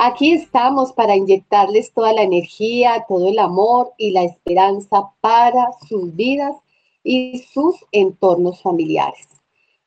[0.00, 6.14] Aquí estamos para inyectarles toda la energía, todo el amor y la esperanza para sus
[6.14, 6.54] vidas
[7.02, 9.26] y sus entornos familiares.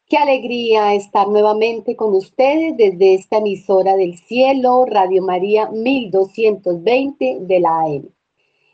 [0.09, 7.59] Qué alegría estar nuevamente con ustedes desde esta emisora del cielo, Radio María 1220 de
[7.61, 8.09] la AM.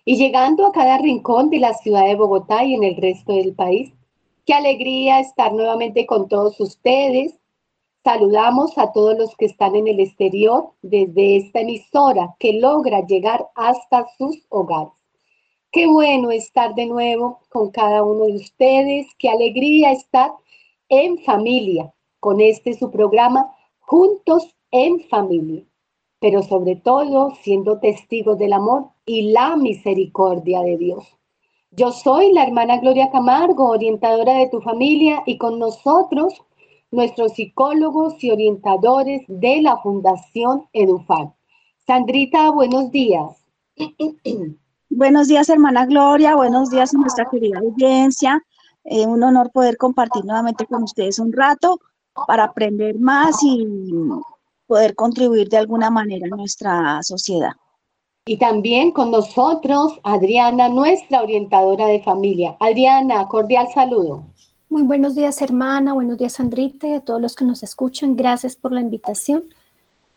[0.05, 3.53] Y llegando a cada rincón de la ciudad de Bogotá y en el resto del
[3.53, 3.93] país,
[4.43, 7.35] qué alegría estar nuevamente con todos ustedes.
[8.07, 13.49] Saludamos a todos los que están en el exterior desde esta emisora que logra llegar
[13.53, 14.93] hasta sus hogares.
[15.73, 20.31] Qué bueno estar de nuevo con cada uno de ustedes, qué alegría estar
[20.87, 25.65] en familia con este su programa Juntos en Familia,
[26.21, 31.17] pero sobre todo siendo testigos del amor y la misericordia de Dios.
[31.71, 36.41] Yo soy la hermana Gloria Camargo, orientadora de tu familia, y con nosotros
[36.91, 41.33] nuestros psicólogos y orientadores de la Fundación Edufan.
[41.85, 43.31] Sandrita, buenos días.
[44.89, 46.35] Buenos días, hermana Gloria.
[46.35, 48.41] Buenos días a nuestra querida audiencia.
[48.83, 51.79] Eh, un honor poder compartir nuevamente con ustedes un rato
[52.25, 53.67] para aprender más y
[54.65, 57.51] poder contribuir de alguna manera a nuestra sociedad.
[58.25, 62.57] Y también con nosotros Adriana, nuestra orientadora de familia.
[62.59, 64.25] Adriana, cordial saludo.
[64.69, 65.93] Muy buenos días, hermana.
[65.93, 68.17] Buenos días, Andrita, y a todos los que nos escuchan.
[68.17, 69.45] Gracias por la invitación.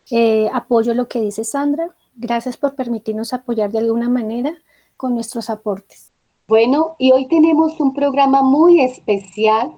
[0.09, 1.95] Eh, apoyo lo que dice Sandra.
[2.15, 4.53] Gracias por permitirnos apoyar de alguna manera
[4.97, 6.11] con nuestros aportes.
[6.49, 9.71] Bueno, y hoy tenemos un programa muy especial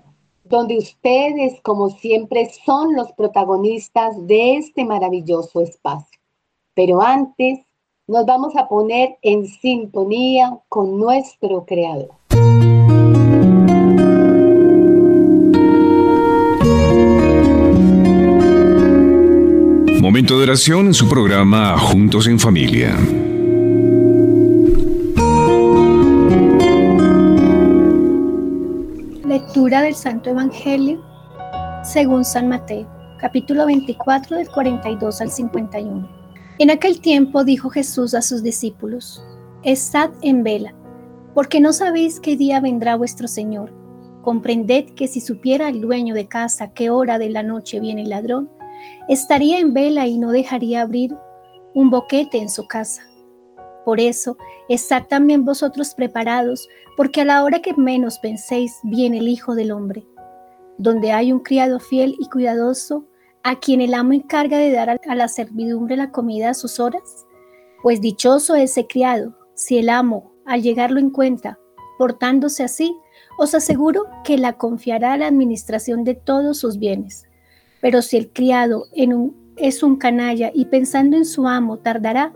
[0.43, 6.19] donde ustedes, como siempre, son los protagonistas de este maravilloso espacio.
[6.73, 7.59] Pero antes,
[8.07, 12.09] nos vamos a poner en sintonía con nuestro Creador.
[20.13, 22.95] Momento de oración en su programa Juntos en Familia.
[29.25, 31.03] Lectura del Santo Evangelio
[31.83, 32.87] según San Mateo,
[33.19, 36.07] capítulo 24 del 42 al 51.
[36.59, 39.25] En aquel tiempo dijo Jesús a sus discípulos,
[39.63, 40.75] Estad en vela,
[41.33, 43.73] porque no sabéis qué día vendrá vuestro Señor.
[44.21, 48.09] Comprended que si supiera el dueño de casa qué hora de la noche viene el
[48.09, 48.51] ladrón,
[49.07, 51.15] estaría en vela y no dejaría abrir
[51.73, 53.03] un boquete en su casa.
[53.85, 54.37] Por eso,
[54.69, 59.71] estad también vosotros preparados, porque a la hora que menos penséis viene el Hijo del
[59.71, 60.05] Hombre.
[60.77, 63.05] Donde hay un criado fiel y cuidadoso,
[63.43, 67.25] a quien el amo encarga de dar a la servidumbre la comida a sus horas,
[67.81, 71.59] pues dichoso ese criado, si el amo, al llegar lo encuentra,
[71.97, 72.95] portándose así,
[73.37, 77.25] os aseguro que la confiará la administración de todos sus bienes.
[77.83, 78.87] Pero si el criado
[79.57, 82.33] es un canalla y pensando en su amo tardará,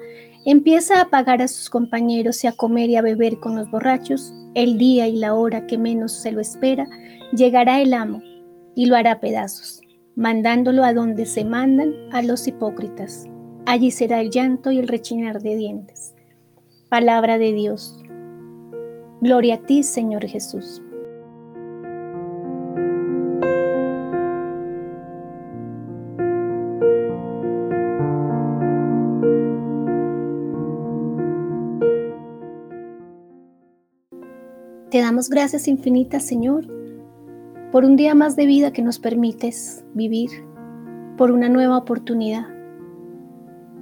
[0.50, 4.34] Empieza a pagar a sus compañeros y a comer y a beber con los borrachos.
[4.53, 6.88] El día y la hora que menos se lo espera,
[7.34, 8.22] llegará el amo
[8.74, 9.81] y lo hará pedazos,
[10.16, 13.25] mandándolo a donde se mandan a los hipócritas.
[13.66, 16.16] Allí será el llanto y el rechinar de dientes.
[16.88, 18.02] Palabra de Dios.
[19.19, 20.81] Gloria a ti, Señor Jesús.
[34.89, 36.65] Te damos gracias infinitas, Señor,
[37.73, 40.29] por un día más de vida que nos permites vivir,
[41.17, 42.47] por una nueva oportunidad.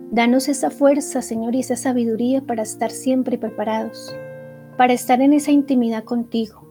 [0.09, 4.16] Danos esa fuerza, Señor, y esa sabiduría para estar siempre preparados,
[4.78, 6.67] para estar en esa intimidad contigo,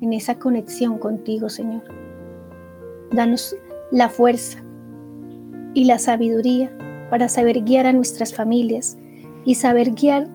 [0.00, 1.84] en esa conexión contigo, Señor.
[3.12, 3.54] Danos
[3.92, 4.64] la fuerza
[5.74, 6.76] y la sabiduría
[7.08, 8.98] para saber guiar a nuestras familias
[9.44, 10.28] y saber guiar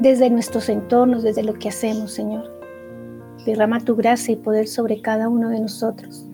[0.00, 2.55] desde nuestros entornos, desde lo que hacemos, Señor.
[3.46, 6.26] Derrama tu gracia y poder sobre cada uno de nosotros.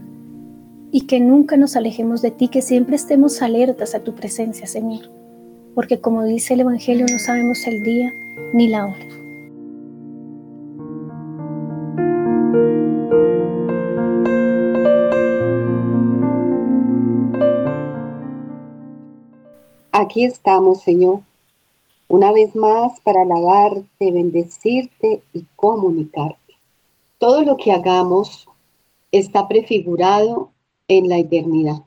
[0.91, 5.11] Y que nunca nos alejemos de ti, que siempre estemos alertas a tu presencia, Señor.
[5.75, 8.11] Porque como dice el Evangelio, no sabemos el día
[8.55, 9.07] ni la hora.
[19.93, 21.21] Aquí estamos, Señor,
[22.09, 26.42] una vez más para alabarte, bendecirte y comunicarte.
[27.23, 28.49] Todo lo que hagamos
[29.13, 30.51] está prefigurado
[30.89, 31.85] en la eternidad.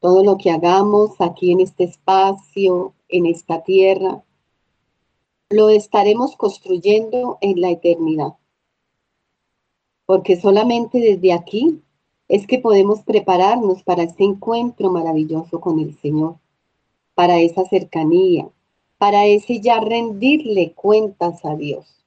[0.00, 4.24] Todo lo que hagamos aquí en este espacio, en esta tierra,
[5.50, 8.34] lo estaremos construyendo en la eternidad.
[10.06, 11.80] Porque solamente desde aquí
[12.26, 16.34] es que podemos prepararnos para ese encuentro maravilloso con el Señor,
[17.14, 18.48] para esa cercanía,
[18.98, 21.97] para ese ya rendirle cuentas a Dios,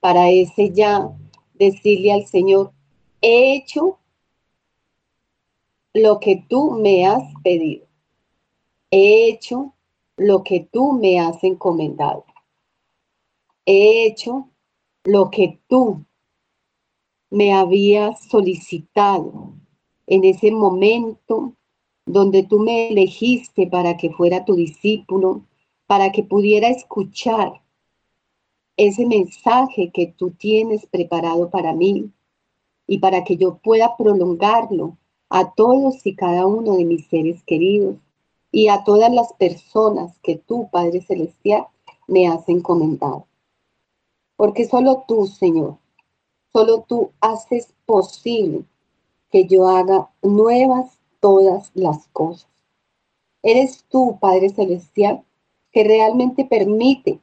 [0.00, 1.10] para ese ya
[1.54, 2.72] decirle al Señor,
[3.20, 3.98] he hecho
[5.92, 7.86] lo que tú me has pedido,
[8.90, 9.74] he hecho
[10.16, 12.24] lo que tú me has encomendado,
[13.66, 14.48] he hecho
[15.04, 16.04] lo que tú
[17.30, 19.54] me habías solicitado
[20.06, 21.54] en ese momento
[22.06, 25.44] donde tú me elegiste para que fuera tu discípulo,
[25.86, 27.59] para que pudiera escuchar
[28.86, 32.10] ese mensaje que tú tienes preparado para mí
[32.86, 34.96] y para que yo pueda prolongarlo
[35.28, 37.96] a todos y cada uno de mis seres queridos
[38.52, 41.66] y a todas las personas que tú, Padre Celestial,
[42.08, 43.26] me has encomendado.
[44.36, 45.76] Porque solo tú, Señor,
[46.52, 48.64] Solo tú haces posible
[49.30, 52.48] que yo haga nuevas todas las cosas.
[53.42, 55.22] Eres tú, Padre Celestial,
[55.70, 57.20] que realmente permite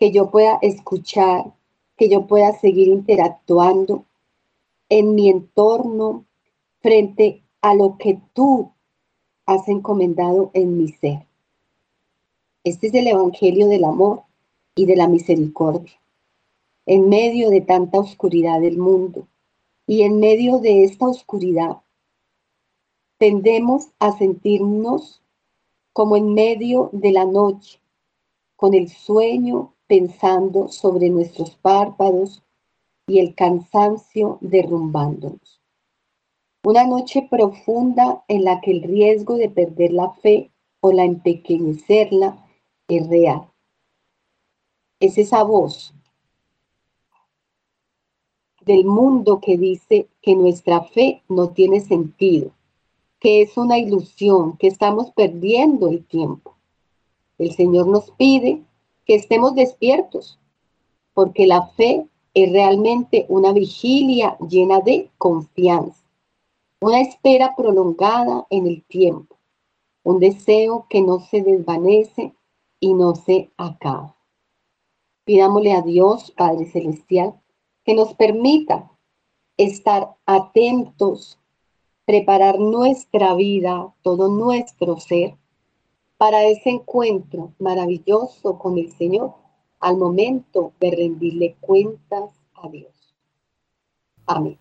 [0.00, 1.52] que yo pueda escuchar,
[1.98, 4.06] que yo pueda seguir interactuando
[4.88, 6.24] en mi entorno
[6.80, 8.72] frente a lo que tú
[9.44, 11.26] has encomendado en mi ser.
[12.64, 14.22] Este es el Evangelio del amor
[14.74, 16.00] y de la misericordia
[16.86, 19.28] en medio de tanta oscuridad del mundo.
[19.86, 21.82] Y en medio de esta oscuridad
[23.18, 25.22] tendemos a sentirnos
[25.92, 27.80] como en medio de la noche,
[28.56, 32.44] con el sueño pensando sobre nuestros párpados
[33.08, 35.60] y el cansancio derrumbándonos.
[36.62, 42.46] Una noche profunda en la que el riesgo de perder la fe o la empequeñecerla
[42.86, 43.50] es real.
[45.00, 45.92] Es esa voz
[48.60, 52.52] del mundo que dice que nuestra fe no tiene sentido,
[53.18, 56.54] que es una ilusión, que estamos perdiendo el tiempo.
[57.38, 58.62] El Señor nos pide
[59.10, 60.38] que estemos despiertos,
[61.14, 66.00] porque la fe es realmente una vigilia llena de confianza,
[66.80, 69.36] una espera prolongada en el tiempo,
[70.04, 72.34] un deseo que no se desvanece
[72.78, 74.14] y no se acaba.
[75.24, 77.34] Pidámosle a Dios, Padre Celestial,
[77.84, 78.92] que nos permita
[79.56, 81.36] estar atentos,
[82.04, 85.34] preparar nuestra vida, todo nuestro ser,
[86.20, 89.32] para ese encuentro maravilloso con el Señor
[89.80, 92.92] al momento de rendirle cuentas a Dios.
[94.26, 94.58] Amén.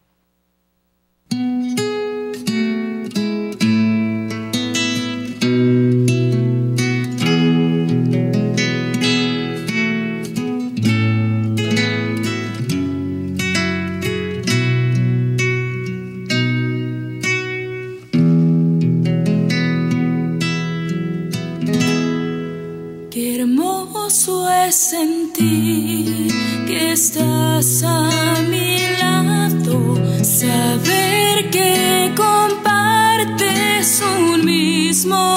[24.89, 26.33] Sentir
[26.65, 35.35] que estás a mi lado, saber que compartes un mismo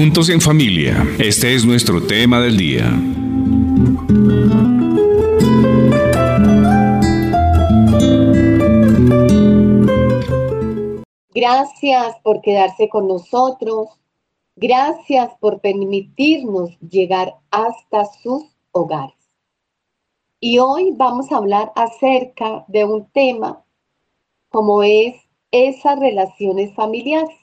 [0.00, 1.04] en familia.
[1.18, 2.88] Este es nuestro tema del día.
[11.34, 13.88] Gracias por quedarse con nosotros.
[14.54, 19.16] Gracias por permitirnos llegar hasta sus hogares.
[20.38, 23.64] Y hoy vamos a hablar acerca de un tema
[24.48, 25.16] como es
[25.50, 27.37] esas relaciones familiares.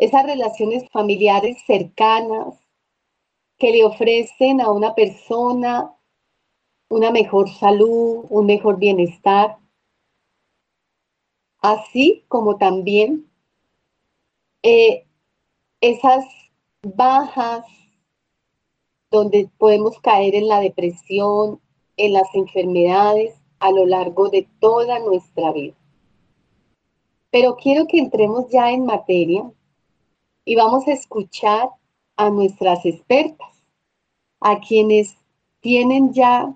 [0.00, 2.54] Esas relaciones familiares cercanas
[3.58, 5.94] que le ofrecen a una persona
[6.88, 9.58] una mejor salud, un mejor bienestar,
[11.60, 13.30] así como también
[14.62, 15.06] eh,
[15.82, 16.24] esas
[16.82, 17.66] bajas
[19.10, 21.60] donde podemos caer en la depresión,
[21.98, 25.76] en las enfermedades a lo largo de toda nuestra vida.
[27.30, 29.52] Pero quiero que entremos ya en materia
[30.44, 31.70] y vamos a escuchar
[32.16, 33.48] a nuestras expertas,
[34.40, 35.16] a quienes
[35.60, 36.54] tienen ya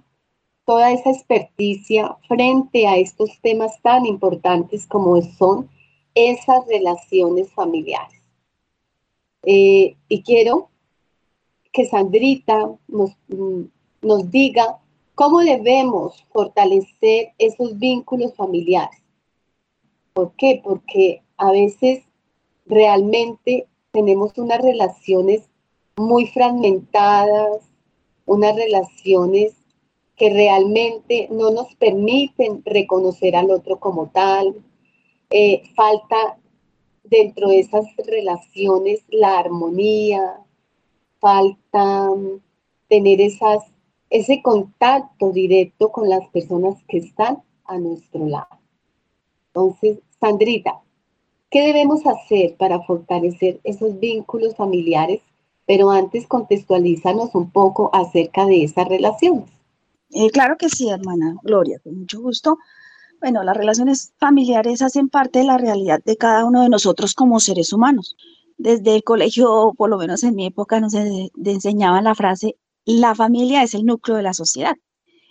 [0.65, 5.69] toda esa experticia frente a estos temas tan importantes como son
[6.15, 8.21] esas relaciones familiares.
[9.43, 10.71] Eh, y quiero
[11.73, 13.65] que Sandrita nos, mm,
[14.03, 14.79] nos diga
[15.15, 19.03] cómo debemos fortalecer esos vínculos familiares.
[20.15, 20.61] ¿Por qué?
[20.65, 22.05] Porque a veces
[22.67, 25.49] realmente tenemos unas relaciones
[25.97, 27.63] muy fragmentadas,
[28.27, 29.55] unas relaciones
[30.17, 34.57] que realmente no nos permiten reconocer al otro como tal.
[35.31, 36.39] Eh, falta
[37.05, 40.41] dentro de esas relaciones la armonía,
[41.21, 42.41] falta mm,
[42.89, 48.59] tener ese contacto directo con las personas que están a nuestro lado.
[49.49, 50.84] Entonces, Sandrita,
[51.55, 55.21] ¿qué debemos hacer para fortalecer esos vínculos familiares?
[55.67, 59.49] Pero antes contextualízanos un poco acerca de esas relaciones.
[60.11, 62.59] Eh, claro que sí, hermana Gloria, con mucho gusto.
[63.21, 67.39] Bueno, las relaciones familiares hacen parte de la realidad de cada uno de nosotros como
[67.39, 68.17] seres humanos.
[68.59, 73.63] Desde el colegio, por lo menos en mi época, nos enseñaban la frase, la familia
[73.63, 74.75] es el núcleo de la sociedad.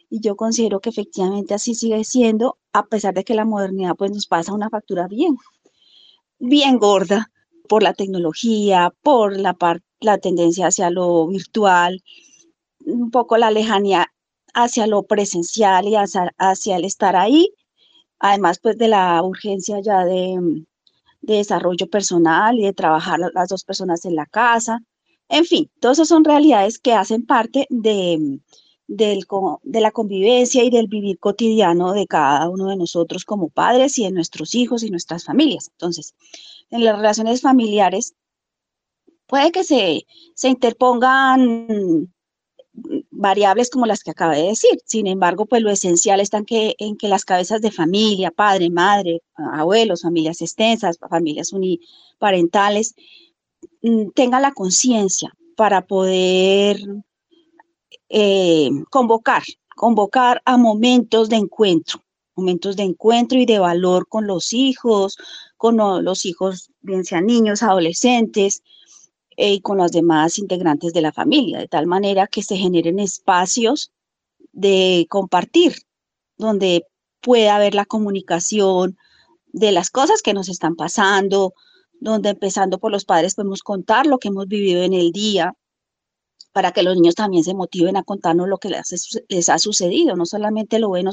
[0.10, 4.12] Y yo considero que efectivamente así sigue siendo, a pesar de que la modernidad pues
[4.12, 5.36] nos pasa una factura bien,
[6.44, 7.32] bien gorda
[7.70, 9.56] por la tecnología, por la,
[10.02, 12.04] la tendencia hacia lo virtual,
[12.86, 14.12] un poco la lejanía
[14.54, 17.50] hacia lo presencial y hacia, el estar ahí,
[18.20, 20.66] además pues de la urgencia ya de,
[21.22, 24.80] desarrollo personal y de trabajar las dos personas en la casa.
[25.30, 28.42] En fin, todas esas son realidades que hacen parte de,
[28.96, 34.04] de la convivencia y del vivir cotidiano de cada uno de nosotros como padres y
[34.04, 35.70] de nuestros hijos y nuestras familias.
[35.72, 36.14] Entonces,
[36.70, 38.14] en las relaciones familiares
[39.28, 42.12] puede que se, se interpongan
[43.12, 44.80] variables como las que acabé de decir.
[44.86, 48.70] Sin embargo, pues lo esencial está en que, en que las cabezas de familia, padre,
[48.70, 52.96] madre, abuelos, familias extensas, familias uniparentales,
[53.82, 56.80] mm, tengan la conciencia para poder
[58.16, 59.42] eh, convocar,
[59.76, 62.00] convocar a momentos de encuentro,
[62.36, 65.18] momentos de encuentro y de valor con los hijos,
[65.58, 68.62] con los hijos, bien sean niños, adolescentes,
[69.36, 73.92] y con los demás integrantes de la familia, de tal manera que se generen espacios
[74.52, 75.78] de compartir,
[76.38, 76.86] donde
[77.20, 78.96] pueda haber la comunicación
[79.48, 81.56] de las cosas que nos están pasando,
[82.00, 85.56] donde empezando por los padres podemos contar lo que hemos vivido en el día,
[86.54, 90.26] para que los niños también se motiven a contarnos lo que les, ha sucedido, no
[90.26, 91.12] solamente lo bueno,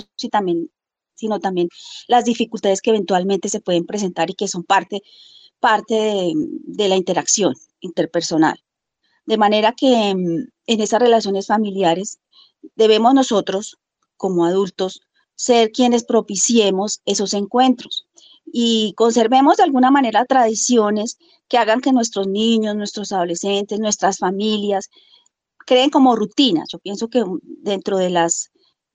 [1.15, 1.69] sino también
[2.07, 5.03] las dificultades que eventualmente se pueden presentar y que son parte,
[5.59, 8.63] parte de la interacción interpersonal.
[9.25, 12.21] De manera que mm, en esas relaciones familiares
[12.77, 13.79] debemos nosotros,
[14.17, 15.01] como adultos,
[15.35, 18.07] ser quienes propiciemos esos encuentros
[18.53, 21.19] y conservemos de alguna manera tradiciones
[21.49, 24.91] que hagan que nuestros niños, nuestros adolescentes, nuestras familias
[25.71, 26.69] creen como rutinas.
[26.73, 27.23] Yo pienso que
[27.63, 28.51] dentro de las,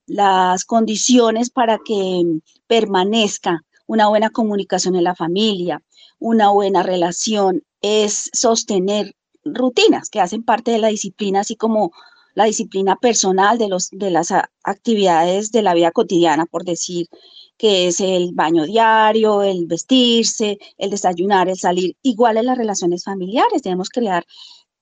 [0.07, 5.81] las condiciones para que permanezca una buena comunicación en la familia,
[6.19, 9.15] una buena relación es sostener
[9.45, 11.93] rutinas que hacen parte de la disciplina, así como
[12.33, 14.33] la disciplina personal de, los, de las
[14.65, 17.07] actividades de la vida cotidiana, por decir
[17.55, 23.05] que es el baño diario, el vestirse, el desayunar, el salir, igual en las relaciones
[23.05, 23.61] familiares.
[23.61, 24.25] Debemos crear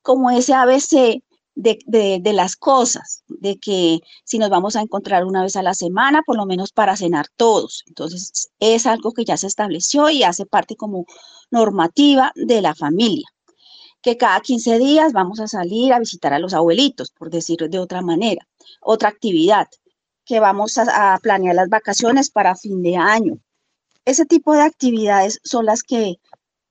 [0.02, 1.22] como ese ABC
[1.56, 5.74] de, de, las cosas, de que si nos vamos a encontrar una vez a la
[5.74, 7.84] semana, por lo menos para cenar todos.
[7.88, 11.06] Entonces, es algo que ya se estableció y hace parte como
[11.52, 13.28] normativa de la familia.
[14.02, 17.80] Que cada 15 días vamos a salir a visitar a los abuelitos, por decirlo de
[17.80, 18.48] otra manera.
[18.82, 19.68] Otra actividad,
[20.26, 23.38] que vamos a, a planear las vacaciones para fin de año.
[24.06, 26.16] Ese tipo de actividades son las que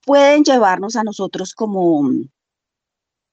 [0.04, 2.10] pueden llevarnos a nosotros como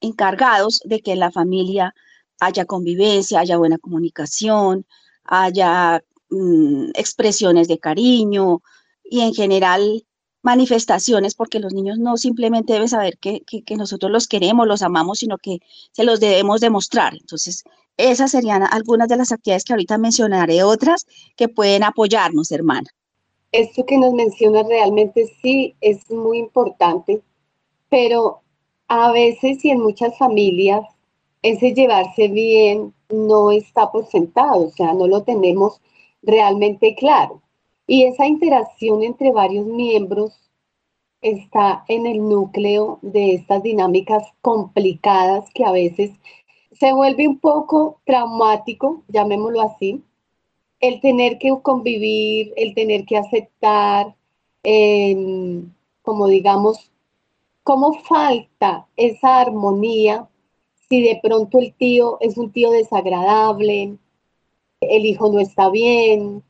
[0.01, 1.93] encargados de que en la familia
[2.39, 4.85] haya convivencia, haya buena comunicación,
[5.23, 8.61] haya mm, expresiones de cariño
[9.03, 10.05] y en general
[10.41, 15.19] manifestaciones, porque los niños no simplemente deben saber que, que, nosotros los queremos, los amamos,
[15.19, 15.59] sino que
[15.91, 17.13] se los debemos demostrar.
[17.13, 17.63] Entonces,
[17.97, 22.89] esas serían algunas de las actividades que ahorita mencionaré, otras que pueden apoyarnos, hermana.
[23.51, 27.21] Esto que nos menciona realmente sí es muy importante,
[27.89, 28.41] pero
[28.89, 30.83] a veces y en muchas familias
[31.41, 35.81] ese llevarse bien no está por sentado, o sea, no lo tenemos
[36.21, 37.41] realmente claro.
[37.87, 40.33] Y esa interacción entre varios miembros
[41.21, 46.11] está en el núcleo de estas dinámicas complicadas que a veces
[46.71, 50.03] se vuelve un poco traumático, llamémoslo así,
[50.79, 54.15] el tener que convivir, el tener que aceptar,
[54.63, 56.91] em, como digamos,
[57.69, 60.27] cómo falta esa armonía
[60.89, 63.95] si de pronto el tío es un tío desagradable,
[64.81, 66.41] el hijo no está bien,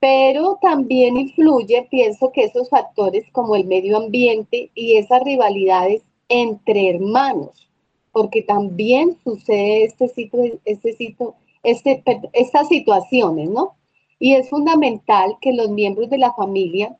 [0.00, 6.90] pero también influye, pienso que esos factores como el medio ambiente y esas rivalidades entre
[6.90, 7.70] hermanos,
[8.12, 12.04] porque también sucede este sitio, este sitio, este,
[12.34, 13.76] estas situaciones, ¿no?
[14.18, 16.98] Y es fundamental que los miembros de la familia,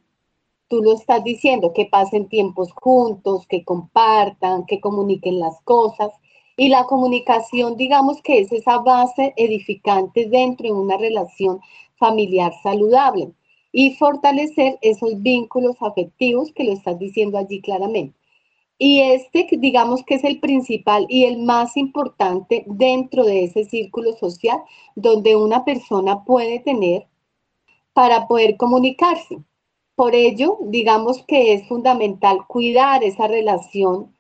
[0.73, 6.11] tú lo estás diciendo, que pasen tiempos juntos, que compartan, que comuniquen las cosas.
[6.57, 11.61] Y la comunicación, digamos que es esa base edificante dentro de una relación
[11.97, 13.33] familiar saludable
[13.71, 18.19] y fortalecer esos vínculos afectivos que lo estás diciendo allí claramente.
[18.79, 24.15] Y este, digamos que es el principal y el más importante dentro de ese círculo
[24.15, 24.63] social
[24.95, 27.07] donde una persona puede tener
[27.93, 29.37] para poder comunicarse.
[30.03, 34.13] Por ello, digamos que es fundamental cuidar esa relación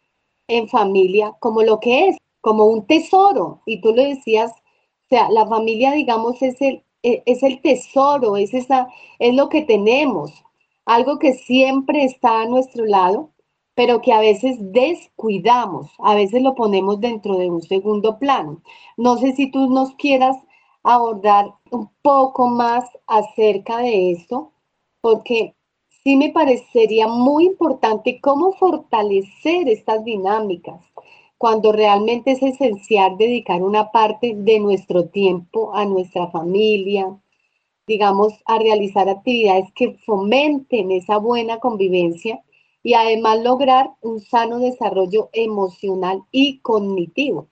[0.46, 3.62] en familia como lo que es, como un tesoro.
[3.66, 8.36] Y tú lo decías, o sea, la familia, digamos, es el, e, es el tesoro,
[8.36, 8.86] es, esa,
[9.18, 10.30] es lo que tenemos,
[10.84, 13.32] algo que siempre está a nuestro lado
[13.74, 18.62] pero que a veces descuidamos, a veces lo ponemos dentro de un segundo plano.
[18.96, 20.36] No sé si tú nos quieras
[20.84, 24.52] abordar un poco más acerca de esto,
[25.00, 25.56] porque
[26.04, 30.80] sí me parecería muy importante cómo fortalecer estas dinámicas
[31.38, 37.18] cuando realmente es esencial dedicar una parte de nuestro tiempo a nuestra familia,
[37.86, 42.42] digamos, a realizar actividades que fomenten esa buena convivencia
[42.84, 47.48] y además lograr un sano desarrollo emocional y cognitivo,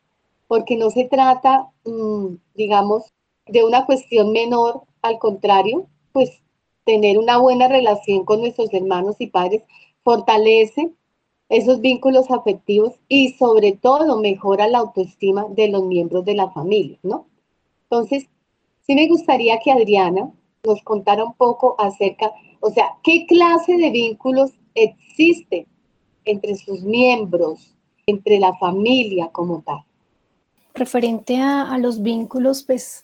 [0.47, 3.13] porque no se trata, mm, digamos,
[3.47, 6.43] de una cuestión menor, al contrario, pues
[6.85, 9.63] tener una buena relación con nuestros hermanos y padres
[10.03, 10.91] fortalece
[11.49, 16.99] esos vínculos afectivos y sobre todo mejora la autoestima de los miembros de la familia,
[17.03, 17.27] ¿no?
[17.85, 18.29] Entonces,
[18.87, 20.31] sí me gustaría que Adriana
[20.65, 25.67] nos contara un poco acerca, o sea, qué clase de vínculos existe
[26.25, 27.75] entre sus miembros,
[28.07, 29.81] entre la familia como tal.
[30.75, 33.03] Referente a, los vínculos, pues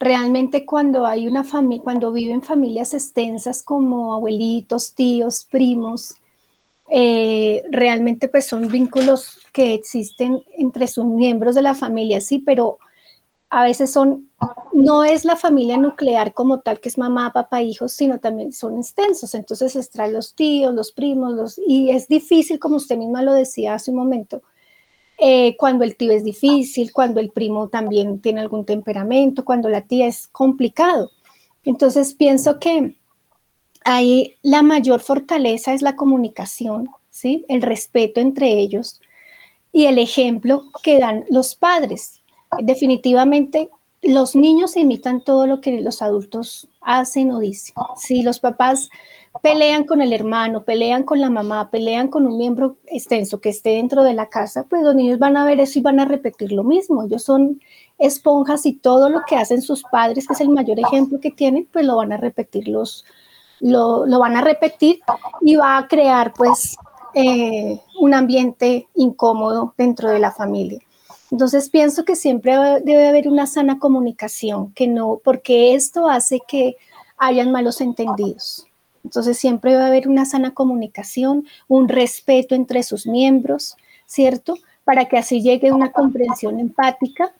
[0.00, 6.14] realmente cuando hay una familia, cuando viven familias extensas como abuelitos, tíos, primos,
[6.90, 12.78] eh, realmente pues son vínculos que existen entre sus miembros de la familia, sí, pero
[13.50, 14.30] a veces son,
[14.72, 18.78] no es la familia nuclear como tal, que es mamá, papá, hijos, sino también son
[18.78, 19.34] extensos.
[19.34, 23.74] Entonces extraen los tíos, los primos, los, y es difícil, como usted misma lo decía
[23.74, 24.42] hace un momento,
[25.18, 29.82] eh, cuando el tío es difícil, cuando el primo también tiene algún temperamento, cuando la
[29.82, 31.10] tía es complicado.
[31.64, 32.96] Entonces pienso que
[33.84, 37.44] ahí la mayor fortaleza es la comunicación, ¿sí?
[37.48, 39.00] el respeto entre ellos
[39.72, 42.18] y el ejemplo que dan los padres
[42.60, 43.70] definitivamente
[44.02, 47.74] los niños imitan todo lo que los adultos hacen o dicen.
[47.96, 48.90] Si los papás
[49.42, 53.70] pelean con el hermano, pelean con la mamá, pelean con un miembro extenso que esté
[53.70, 56.52] dentro de la casa, pues los niños van a ver eso y van a repetir
[56.52, 57.02] lo mismo.
[57.02, 57.60] Ellos son
[57.98, 61.68] esponjas y todo lo que hacen sus padres, que es el mayor ejemplo que tienen,
[61.72, 63.04] pues lo van a repetir los,
[63.60, 65.00] lo, van a repetir
[65.40, 66.76] y va a crear pues
[67.14, 70.80] eh, un ambiente incómodo dentro de la familia.
[71.30, 76.76] Entonces pienso que siempre debe haber una sana comunicación, que no, porque esto hace que
[77.18, 78.67] hayan malos entendidos.
[79.04, 84.56] Entonces siempre debe haber una sana comunicación, un respeto entre sus miembros, ¿cierto?
[84.84, 87.32] Para que así llegue una comprensión empática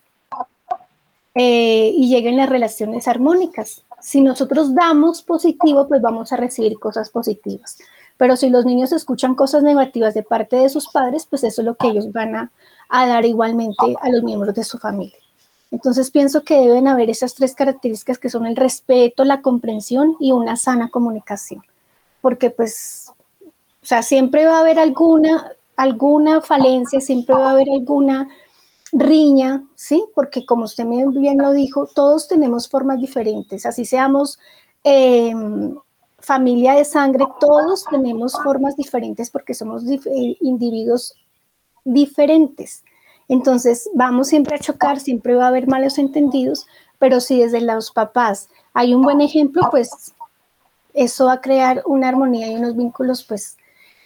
[1.35, 3.85] eh, y lleguen las relaciones armónicas.
[4.01, 7.79] Si nosotros damos positivo, pues vamos a recibir cosas positivas.
[8.17, 11.67] Pero si los niños escuchan cosas negativas de parte de sus padres, pues eso es
[11.67, 12.51] lo que ellos van a,
[12.89, 15.17] a dar igualmente a los miembros de su familia.
[15.71, 20.33] Entonces pienso que deben haber esas tres características que son el respeto, la comprensión y
[20.33, 21.63] una sana comunicación.
[22.21, 23.13] Porque pues,
[23.83, 28.29] o sea, siempre va a haber alguna, alguna falencia, siempre va a haber alguna
[28.93, 30.05] riña, ¿sí?
[30.15, 34.39] Porque como usted bien lo dijo, todos tenemos formas diferentes, así seamos
[34.83, 35.77] em,
[36.19, 41.15] familia de sangre, todos tenemos formas diferentes porque somos eh, individuos
[41.85, 42.83] diferentes.
[43.29, 46.67] Entonces, vamos siempre a chocar, siempre va a haber malos entendidos,
[46.99, 50.15] pero si desde los papás hay un buen ejemplo, pues
[50.95, 53.57] eso va a crear una armonía y unos vínculos pues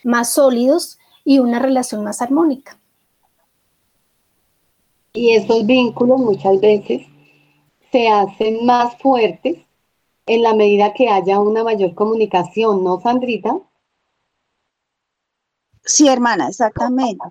[0.05, 2.77] más sólidos y una relación más armónica.
[5.15, 7.03] Y esos vínculos muchas veces
[7.93, 9.59] se hacen más fuertes
[10.27, 13.59] en la medida que haya una mayor comunicación, ¿no, Sandrita?
[15.85, 17.25] Sí, hermana, exactamente.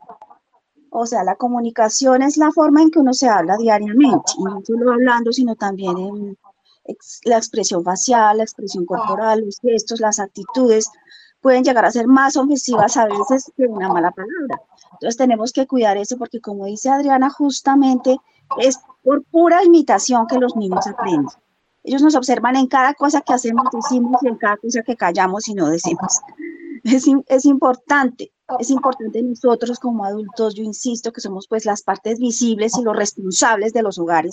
[0.94, 4.92] O sea, la comunicación es la forma en que uno se habla diariamente, no solo
[4.92, 6.38] hablando, sino también en
[7.24, 10.92] la expresión facial, la expresión corporal, los gestos, las actitudes,
[11.40, 14.62] pueden llegar a ser más ofensivas a veces que una mala palabra.
[14.92, 18.18] Entonces tenemos que cuidar eso porque como dice Adriana, justamente
[18.60, 21.30] es por pura imitación que los niños aprenden.
[21.86, 25.48] Ellos nos observan en cada cosa que hacemos, decimos y en cada cosa que callamos
[25.48, 26.20] y no decimos.
[26.84, 32.20] Es, es importante es importante nosotros como adultos, yo insisto que somos pues las partes
[32.20, 34.32] visibles y los responsables de los hogares,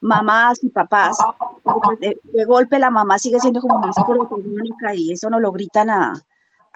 [0.00, 1.18] mamás y papás,
[1.62, 5.90] pues, de, golpe la mamá sigue siendo como más protagónica y eso no lo gritan
[5.90, 6.12] a,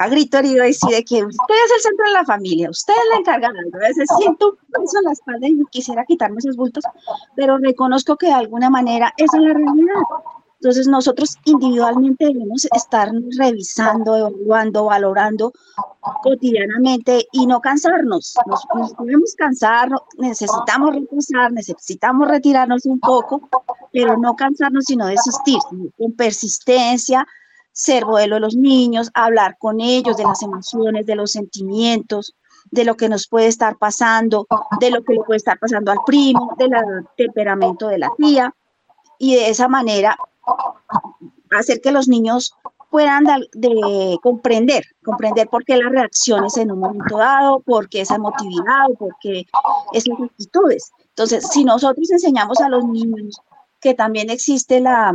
[0.01, 3.09] a grito herido y de que usted es el centro de la familia, usted es
[3.11, 3.59] la encargada.
[3.75, 6.85] A veces siento un peso en la espalda y quisiera quitarme esos bultos,
[7.37, 10.03] pero reconozco que de alguna manera esa es la realidad.
[10.61, 15.53] Entonces nosotros individualmente debemos estar revisando, evaluando, valorando
[16.23, 18.35] cotidianamente y no cansarnos.
[18.45, 23.49] Nos, podemos cansar, necesitamos reposar, necesitamos retirarnos un poco,
[23.91, 25.59] pero no cansarnos sino desistir,
[25.97, 27.27] con persistencia,
[27.73, 32.35] ser modelo de los niños, hablar con ellos de las emociones, de los sentimientos,
[32.71, 34.47] de lo que nos puede estar pasando,
[34.79, 36.73] de lo que puede estar pasando al primo, del
[37.17, 38.55] temperamento de la tía,
[39.19, 40.17] y de esa manera
[41.51, 42.55] hacer que los niños
[42.91, 48.17] puedan de, comprender, comprender por qué las reacciones en un momento dado, por qué esa
[48.17, 49.47] emotividad, por qué
[49.93, 50.93] esas actitudes.
[51.11, 53.41] Entonces, si nosotros enseñamos a los niños
[53.81, 55.15] que también existe la,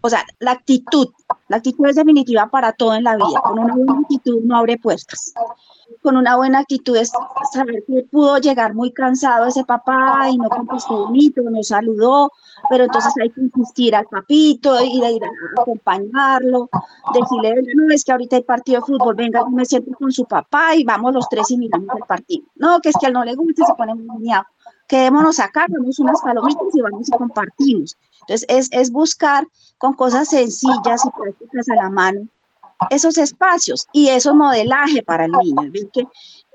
[0.00, 1.08] o sea, la actitud,
[1.48, 3.40] la actitud es definitiva para todo en la vida.
[3.42, 5.32] Con una buena actitud no abre puertas.
[6.02, 7.10] Con una buena actitud es
[7.52, 12.30] saber que pudo llegar muy cansado ese papá y no contestó bonito, no saludó,
[12.68, 16.68] pero entonces hay que insistir al papito, ir a, ir a acompañarlo,
[17.14, 20.76] decirle, no, es que ahorita hay partido de fútbol, venga, me siento con su papá
[20.76, 22.44] y vamos los tres y miramos el partido.
[22.56, 24.44] No, que es que a él no le gusta se pone muy niñado.
[24.86, 27.96] Quedémonos acá, vamos unas palomitas y vamos y compartimos.
[28.20, 29.46] Entonces, es, es buscar
[29.78, 32.28] con cosas sencillas y prácticas a la mano
[32.90, 35.70] esos espacios y eso modelaje para el niño.
[35.92, 36.06] Que,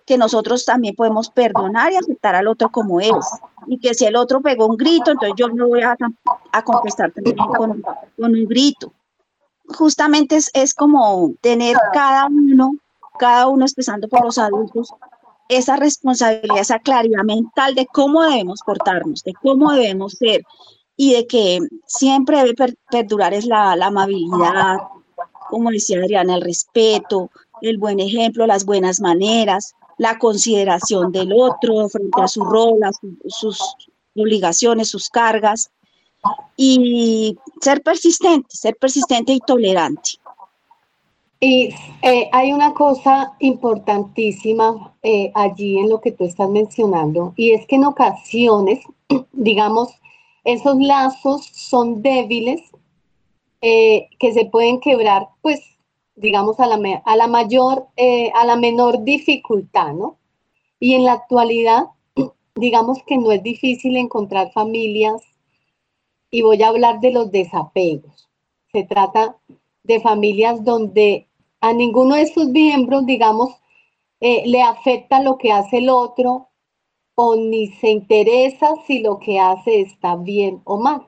[0.05, 3.25] que nosotros también podemos perdonar y aceptar al otro como es.
[3.67, 5.95] Y que si el otro pegó un grito, entonces yo no voy a,
[6.51, 8.91] a contestar también con, con, un grito.
[9.67, 12.75] Justamente es, es como tener cada uno,
[13.17, 14.93] cada uno empezando por los adultos,
[15.47, 20.43] esa responsabilidad, esa claridad mental de cómo debemos portarnos, de cómo debemos ser
[20.97, 24.77] y de que siempre debe perdurar es la, la amabilidad,
[25.53, 27.29] como decía Adriana, el respeto,
[27.61, 32.89] el buen ejemplo, las buenas maneras, la consideración del otro frente a su rol, a
[33.27, 33.59] sus
[34.15, 35.69] obligaciones, sus cargas,
[36.57, 40.13] y ser persistente, ser persistente y tolerante.
[41.39, 41.69] Y
[42.01, 47.67] eh, hay una cosa importantísima eh, allí en lo que tú estás mencionando, y es
[47.67, 48.79] que en ocasiones,
[49.33, 49.89] digamos,
[50.45, 52.72] esos lazos son débiles
[53.65, 55.61] eh, que se pueden quebrar, pues,
[56.15, 60.17] digamos, a la, a la mayor, eh, a la menor dificultad, ¿no?
[60.81, 61.85] Y en la actualidad,
[62.55, 65.21] digamos que no es difícil encontrar familias,
[66.29, 68.27] y voy a hablar de los desapegos.
[68.73, 69.37] Se trata
[69.83, 71.27] de familias donde
[71.61, 73.51] a ninguno de sus miembros, digamos,
[74.19, 76.49] eh, le afecta lo que hace el otro
[77.15, 81.07] o ni se interesa si lo que hace está bien o mal.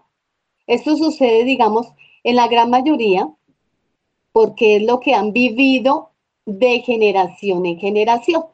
[0.67, 1.87] Esto sucede, digamos,
[2.25, 3.29] en la gran mayoría,
[4.31, 6.09] porque es lo que han vivido
[6.45, 8.45] de generación en generación.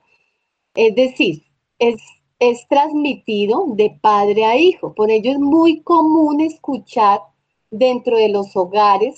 [0.76, 1.44] Es decir,
[1.80, 1.96] es,
[2.38, 4.94] es transmitido de padre a hijo.
[4.94, 7.22] Por ello es muy común escuchar
[7.70, 9.16] dentro de los hogares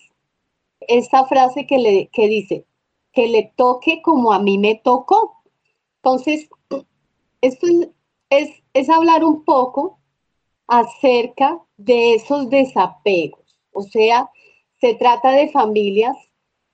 [0.81, 2.67] esta frase que, le, que dice,
[3.11, 5.41] que le toque como a mí me tocó.
[6.03, 6.47] Entonces,
[7.41, 7.67] esto
[8.29, 9.97] es, es hablar un poco
[10.67, 13.43] acerca de esos desapegos.
[13.71, 14.29] O sea,
[14.83, 16.17] se trata de familias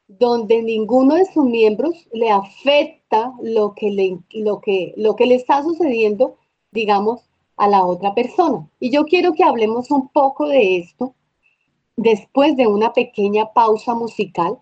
[0.07, 5.35] donde ninguno de sus miembros le afecta lo que le, lo que, lo que le
[5.35, 6.35] está sucediendo,
[6.71, 7.21] digamos,
[7.55, 8.67] a la otra persona.
[8.79, 11.13] Y yo quiero que hablemos un poco de esto
[11.97, 14.57] después de una pequeña pausa musical,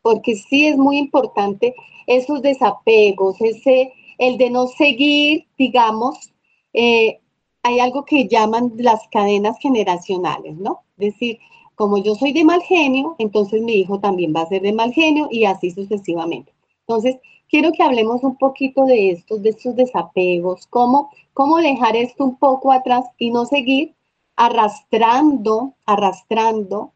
[0.00, 1.74] porque sí es muy importante
[2.06, 6.32] esos desapegos, ese, el de no seguir, digamos,
[6.74, 7.18] eh,
[7.64, 10.82] hay algo que llaman las cadenas generacionales, ¿no?
[10.96, 11.40] Es decir,
[11.80, 14.92] como yo soy de mal genio, entonces mi hijo también va a ser de mal
[14.92, 16.52] genio y así sucesivamente.
[16.80, 17.16] Entonces,
[17.48, 22.36] quiero que hablemos un poquito de estos, de estos desapegos, cómo, cómo dejar esto un
[22.36, 23.94] poco atrás y no seguir
[24.36, 26.92] arrastrando, arrastrando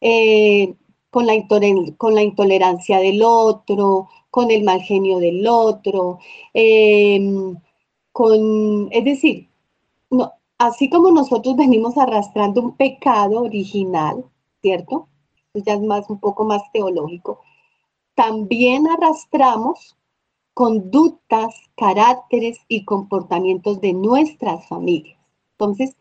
[0.00, 0.72] eh,
[1.10, 1.34] con, la
[2.22, 6.18] intolerancia del otro, con el mal genio del otro,
[6.54, 7.58] em,
[8.12, 9.48] con, es decir,
[10.08, 14.24] no, así como nosotros venimos arrastrando un pecado original,
[14.60, 15.08] ¿cierto?
[15.54, 17.40] Ya es más, un poco más teológico.
[18.14, 19.96] También arrastramos
[20.54, 25.18] conductas, caracteres y comportamientos de nuestras familias.
[25.52, 25.96] Entonces,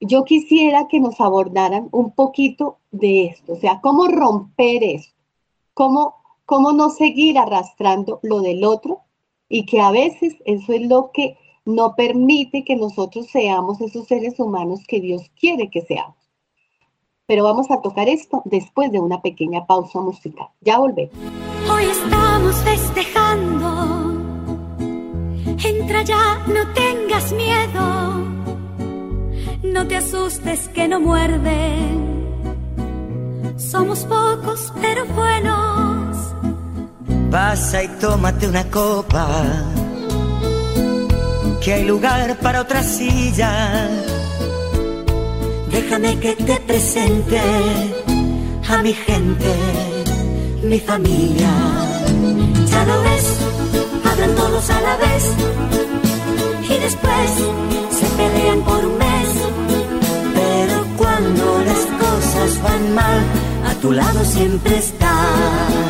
[0.00, 5.14] yo quisiera que nos abordaran un poquito de esto, o sea, cómo romper esto,
[5.74, 9.02] cómo, cómo no seguir arrastrando lo del otro
[9.48, 14.38] y que a veces eso es lo que no permite que nosotros seamos esos seres
[14.38, 16.16] humanos que Dios quiere que seamos.
[17.26, 20.48] Pero vamos a tocar esto después de una pequeña pausa musical.
[20.60, 21.14] Ya volvemos.
[21.70, 24.18] Hoy estamos festejando.
[25.64, 28.30] Entra ya, no tengas miedo.
[29.62, 32.10] No te asustes que no muerden.
[33.56, 36.16] Somos pocos pero buenos.
[37.30, 39.64] Pasa y tómate una copa
[41.60, 43.88] que hay lugar para otra silla.
[45.70, 47.40] Déjame que te presente
[48.68, 49.52] a mi gente,
[50.62, 51.50] mi familia.
[52.70, 53.26] Ya lo ves,
[54.04, 55.24] hablan todos a la vez
[56.62, 57.30] y después
[57.98, 59.28] se pelean por un mes.
[60.34, 63.20] Pero cuando las cosas van mal,
[63.70, 65.89] a tu lado siempre están.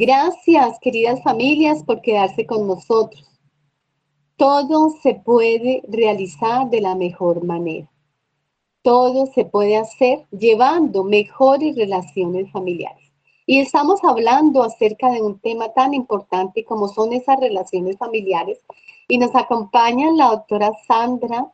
[0.00, 3.22] Gracias, queridas familias, por quedarse con nosotros.
[4.36, 7.92] Todo se puede realizar de la mejor manera.
[8.80, 13.12] Todo se puede hacer llevando mejores relaciones familiares.
[13.44, 18.58] Y estamos hablando acerca de un tema tan importante como son esas relaciones familiares.
[19.06, 21.52] Y nos acompaña la doctora Sandra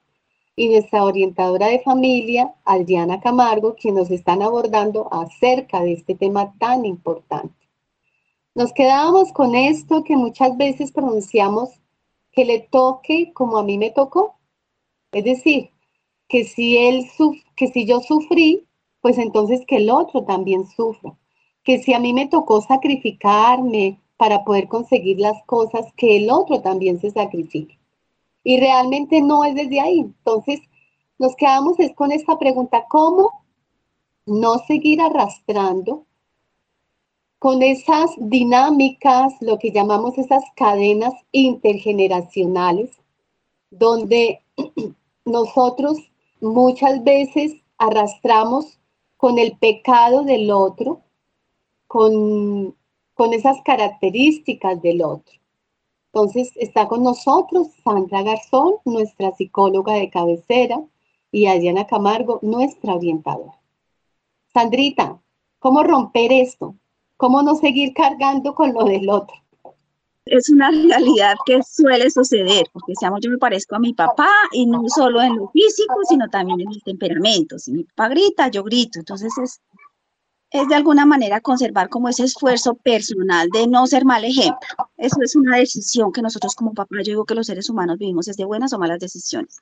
[0.55, 6.55] y nuestra orientadora de familia, Adriana Camargo, quien nos están abordando acerca de este tema
[6.61, 7.66] tan importante.
[8.57, 11.79] Nos quedábamos con esto que muchas veces pronunciamos
[12.33, 14.39] que le toque como a mí me tocó.
[15.13, 15.69] Es decir,
[16.27, 17.07] que si él
[17.55, 18.67] que si yo sufrí,
[19.03, 21.15] pues entonces que el otro también sufra.
[21.65, 26.63] Que si a mí me tocó sacrificarme para poder conseguir las cosas, que el otro
[26.63, 27.79] también se sacrifique.
[28.43, 29.99] Y realmente no es desde ahí.
[29.99, 30.61] Entonces,
[31.19, 33.45] nos quedamos es con esta pregunta, ¿cómo
[34.25, 36.06] no seguir arrastrando
[37.47, 42.91] con esas dinámicas, lo que llamamos esas cadenas intergeneracionales,
[43.71, 44.41] donde
[45.25, 45.97] nosotros
[46.41, 48.81] muchas veces arrastramos
[49.17, 51.03] con el pecado del otro,
[51.87, 52.75] con,
[53.15, 55.39] con esas características del otro.
[56.13, 60.83] Entonces está con nosotros Sandra Garzón, nuestra psicóloga de cabecera,
[61.31, 63.57] y Adriana Camargo, nuestra orientadora.
[64.53, 65.23] Sandrita,
[65.61, 66.75] ¿cómo romper esto?
[67.17, 69.35] ¿Cómo no seguir cargando con lo del otro?
[70.27, 74.67] Es una realidad que suele suceder, porque seamos, yo me parezco a mi papá y
[74.67, 77.59] no solo en lo físico, sino también en el temperamento.
[77.59, 78.99] Si mi papá grita, yo grito.
[78.99, 79.61] Entonces es,
[80.51, 84.69] es de alguna manera conservar como ese esfuerzo personal de no ser mal ejemplo.
[84.97, 88.27] Eso es una decisión que nosotros como papá, yo digo que los seres humanos vivimos
[88.27, 89.61] desde buenas o malas decisiones.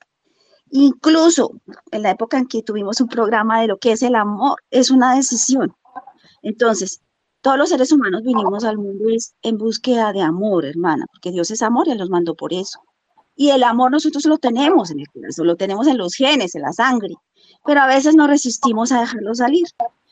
[0.71, 1.51] Incluso
[1.91, 4.89] en la época en que tuvimos un programa de lo que es el amor, es
[4.89, 5.75] una decisión.
[6.41, 7.01] Entonces,
[7.45, 9.05] todos los seres humanos vinimos al mundo
[9.43, 12.79] en búsqueda de amor, hermana, porque Dios es amor y Él nos mandó por eso.
[13.35, 16.63] Y el amor nosotros lo tenemos en el corazón, lo tenemos en los genes, en
[16.63, 17.13] la sangre,
[17.63, 19.67] pero a veces no resistimos a dejarlo salir.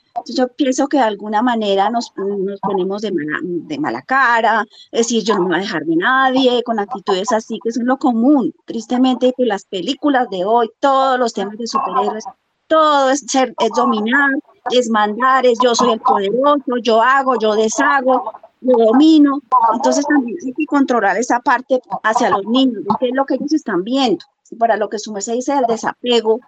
[0.09, 4.63] Entonces yo pienso que de alguna manera nos, nos ponemos de mala, de mala, cara,
[4.91, 7.97] decir, yo no me voy a dejar de nadie, con actitudes así, que es lo
[7.97, 8.53] común.
[8.65, 12.25] Tristemente, pues las películas de hoy, todos los temas de superhéroes,
[12.67, 14.29] todo es, ser, es dominar,
[14.71, 19.39] es mandar, es yo soy el poderoso, yo hago, yo deshago, yo domino.
[19.73, 23.53] Entonces también hay que controlar esa parte hacia los niños, que es lo que ellos
[23.53, 24.25] están viendo.
[24.59, 26.39] Para lo que su merced dice del desapego,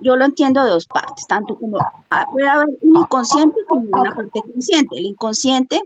[0.00, 1.78] yo lo entiendo de dos partes, tanto como
[2.32, 4.98] puede haber un inconsciente como una parte consciente.
[4.98, 5.82] El inconsciente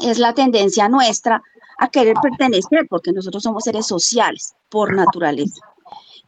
[0.00, 1.42] es la tendencia nuestra
[1.78, 5.62] a querer pertenecer, porque nosotros somos seres sociales por naturaleza.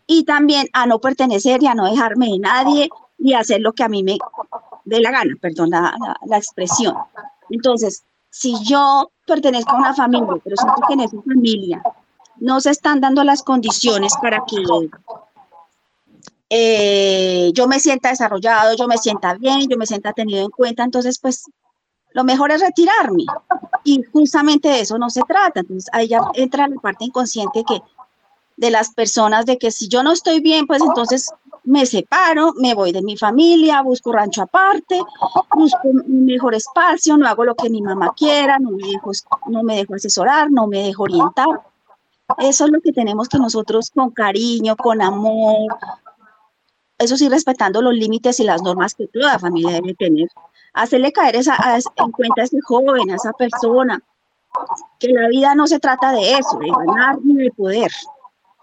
[0.06, 3.84] Y también a no pertenecer y a no dejarme de nadie y hacer lo que
[3.84, 4.18] a mí me
[4.84, 6.96] dé la gana, perdón la, la, expresión.
[7.50, 11.82] Entonces, si yo pertenezco a una familia, pero siento que en esa familia
[12.38, 14.56] no se están dando las condiciones para que
[16.48, 20.82] eh, yo me sienta desarrollado, yo me sienta bien, yo me sienta tenido en cuenta,
[20.82, 21.44] entonces pues
[22.12, 23.24] lo mejor es retirarme.
[23.84, 25.60] Y justamente de eso no se trata.
[25.60, 27.80] Entonces ahí ya entra la parte inconsciente que
[28.56, 31.30] de las personas de que si yo no estoy bien, pues entonces
[31.70, 35.00] me separo, me voy de mi familia, busco rancho aparte,
[35.54, 39.12] busco un mejor espacio, no hago lo que mi mamá quiera, no me dejo,
[39.46, 41.62] no me dejo asesorar, no me dejo orientar.
[42.38, 45.76] Eso es lo que tenemos que nosotros con cariño, con amor,
[46.98, 50.28] eso sí respetando los límites y las normas que toda familia debe tener.
[50.74, 51.56] Hacerle caer esa,
[51.96, 54.02] en cuenta a ese joven, a esa persona,
[54.98, 57.92] que la vida no se trata de eso, de ganar ni de poder,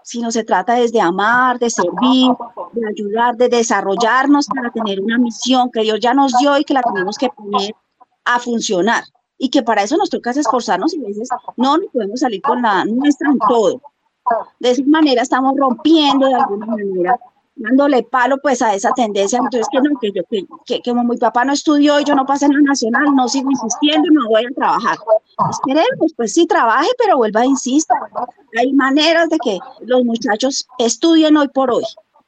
[0.08, 2.32] sino se trata de amar, de servir,
[2.72, 6.74] de ayudar, de desarrollarnos para tener una misión que Dios ya nos dio y que
[6.74, 7.76] la tenemos que poner
[8.24, 9.04] a funcionar.
[9.38, 12.62] Y que para eso nos toca esforzarnos y a veces no, no podemos salir con
[12.62, 13.82] la nuestra en todo.
[14.62, 17.20] De esa manera estamos rompiendo de alguna manera
[17.58, 20.22] dándole palo pues a esa tendencia, entonces que no, que yo,
[20.66, 23.52] que, como mi papá no estudió y yo no pasé en la nacional, no sigo
[23.52, 24.98] insistiendo, no voy a trabajar.
[25.50, 27.96] Esperemos, pues sí trabaje, pero vuelva a insistir.
[28.58, 31.84] Hay maneras de que los muchachos estudien hoy por hoy.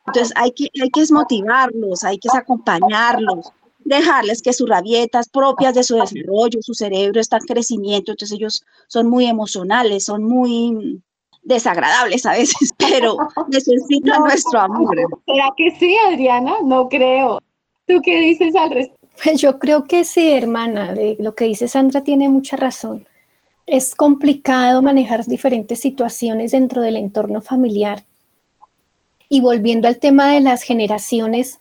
[0.07, 5.83] Entonces hay que, hay que motivarlos, hay que acompañarlos, dejarles que sus rabietas propias de
[5.83, 11.01] su desarrollo, su cerebro está en crecimiento, entonces ellos son muy emocionales, son muy
[11.43, 14.95] desagradables a veces, pero necesitan nuestro amor.
[15.25, 16.53] ¿Será que sí, Adriana?
[16.63, 17.39] No creo.
[17.87, 18.99] ¿Tú qué dices al respecto?
[19.21, 20.95] Pues yo creo que sí, hermana.
[21.17, 23.05] Lo que dice Sandra tiene mucha razón.
[23.65, 28.05] Es complicado manejar diferentes situaciones dentro del entorno familiar.
[29.27, 31.59] Y volviendo al tema de las generaciones,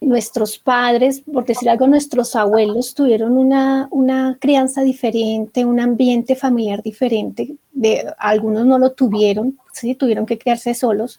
[0.00, 6.82] nuestros padres, por decir algo, nuestros abuelos tuvieron una, una crianza diferente, un ambiente familiar
[6.82, 7.56] diferente.
[7.80, 9.94] De, algunos no lo tuvieron, ¿sí?
[9.94, 11.18] tuvieron que criarse solos.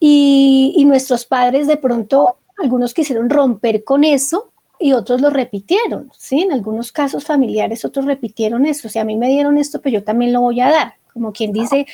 [0.00, 6.10] Y, y nuestros padres de pronto, algunos quisieron romper con eso y otros lo repitieron,
[6.16, 6.42] ¿sí?
[6.42, 8.88] En algunos casos familiares otros repitieron eso.
[8.88, 11.32] O sea, a mí me dieron esto, pero yo también lo voy a dar como
[11.32, 11.86] quien dice,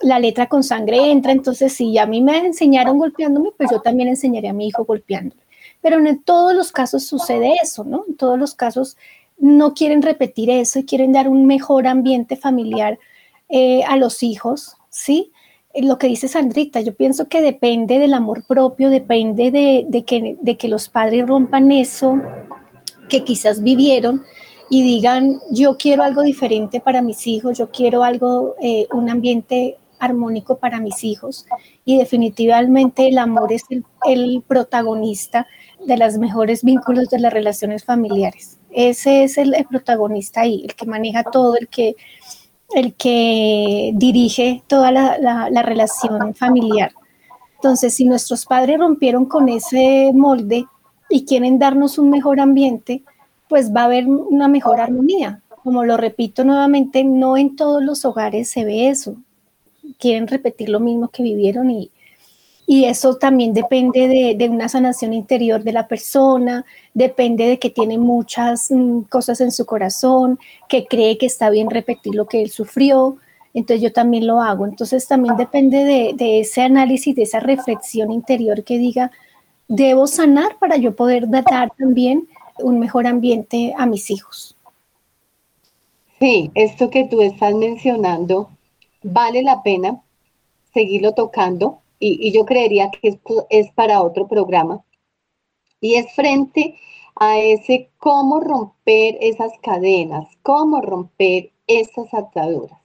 [0.00, 4.08] la letra con sangre entra, entonces si a mí me enseñaron golpeándome, pues yo también
[4.08, 5.42] enseñaré a mi hijo golpeándome.
[5.82, 8.04] Pero en todos los casos sucede eso, ¿no?
[8.08, 8.96] En todos los casos
[9.38, 12.98] no quieren repetir eso y quieren dar un mejor ambiente familiar
[13.50, 15.32] eh, a los hijos, ¿sí?
[15.74, 20.04] Eh, lo que dice Sandrita, yo pienso que depende del amor propio, depende de,
[20.56, 22.20] que, los padres rompan eso
[23.08, 24.22] que quizás vivieron
[24.68, 29.78] y digan, yo quiero algo diferente para mis hijos, yo quiero algo, eh, un ambiente
[29.98, 31.46] armónico para mis hijos.
[31.84, 33.64] Y definitivamente el amor es
[34.06, 35.46] el, protagonista
[35.84, 38.58] de los mejores vínculos de las relaciones familiares.
[38.70, 41.96] Ese es el, protagonista ahí, el que maneja todo, el que,
[42.74, 45.18] el que dirige toda la,
[45.50, 46.92] la relación familiar.
[47.56, 50.64] Entonces, si nuestros padres rompieron con ese molde
[51.10, 53.02] y quieren darnos un mejor ambiente,
[53.48, 55.42] pues va a haber una mejor armonía.
[55.62, 59.16] Como lo repito nuevamente, no en todos los hogares se ve eso.
[59.98, 61.90] Quieren repetir lo mismo que vivieron y,
[62.70, 64.06] y eso también depende
[64.38, 66.64] de, una sanación interior de la persona,
[66.94, 71.68] depende de que tiene muchas mm, cosas en su corazón, que cree que está bien
[71.68, 73.16] repetir lo que él sufrió,
[73.54, 74.68] entonces yo también lo hago.
[74.68, 79.10] Entonces también depende de, de, ese análisis, de esa reflexión interior que diga,
[79.66, 82.28] debo sanar para yo poder dar también
[82.60, 84.56] un mejor ambiente a mis hijos.
[86.20, 88.48] Sí, esto que tú estás mencionando
[89.02, 90.00] vale la pena
[90.72, 94.82] seguirlo tocando y, yo creería que esto es para otro programa.
[95.80, 96.76] Y es frente
[97.14, 102.80] a ese cómo romper esas cadenas, cómo romper esas ataduras,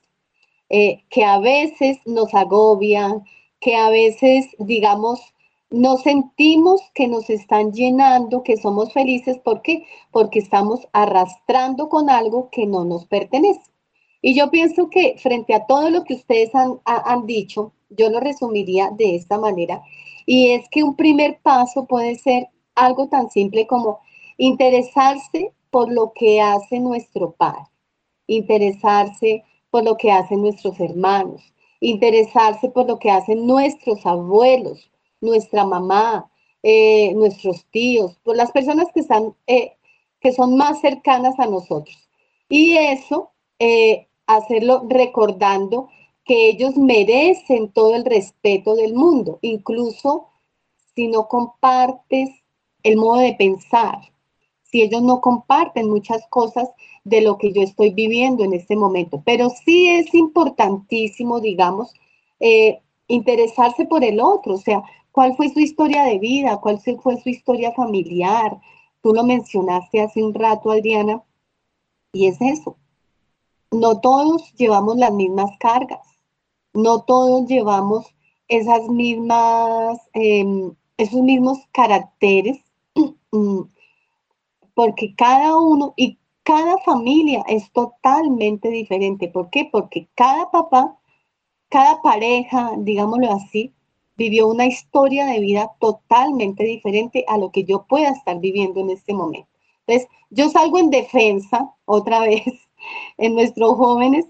[0.69, 3.23] eh, que a veces nos agobian,
[3.59, 5.21] que a veces, digamos,
[5.69, 9.39] nos sentimos que nos están llenando, que somos felices.
[9.39, 9.85] ¿Por qué?
[10.11, 13.71] Porque estamos arrastrando con algo que no nos pertenece.
[14.21, 18.19] Y yo pienso que frente a todo lo que ustedes han, han dicho, yo lo
[18.19, 19.81] resumiría de esta manera.
[20.25, 23.99] Y es que un primer paso puede ser algo tan simple como
[24.37, 27.65] interesarse por lo que hace nuestro padre,
[28.27, 34.89] interesarse por lo que hacen nuestros hermanos, interesarse por lo que hacen nuestros abuelos,
[35.21, 36.29] nuestra mamá,
[36.63, 39.73] eh, nuestros tíos, por las personas que, están, eh,
[40.19, 42.09] que son más cercanas a nosotros.
[42.49, 45.89] Y eso, eh, hacerlo recordando
[46.25, 50.27] que ellos merecen todo el respeto del mundo, incluso
[50.95, 52.29] si no compartes
[52.83, 53.99] el modo de pensar,
[54.63, 56.69] si ellos no comparten muchas cosas
[57.03, 59.21] de lo que yo estoy viviendo en este momento.
[59.23, 61.93] Pero sí es importantísimo, digamos,
[63.07, 67.29] interesarse por el otro, o sea, cuál fue su historia de vida, cuál fue su
[67.29, 68.59] historia familiar.
[69.01, 71.23] Tú lo mencionaste hace un rato, Adriana,
[72.11, 72.77] y es eso.
[73.71, 76.07] No todos llevamos las mismas cargas,
[76.75, 78.05] no todos llevamos
[78.47, 82.59] esas mismas, em, esos mismos caracteres,
[83.31, 83.61] mm,
[84.75, 89.29] porque cada uno y cada familia es totalmente diferente.
[89.29, 89.67] ¿Por qué?
[89.71, 90.97] Porque cada papá,
[91.69, 93.73] cada pareja, digámoslo así,
[94.17, 98.91] vivió una historia de vida totalmente diferente a lo que yo pueda estar viviendo en
[98.91, 99.49] este momento.
[99.87, 102.45] Entonces, yo salgo en defensa otra vez
[103.17, 104.27] en nuestros jóvenes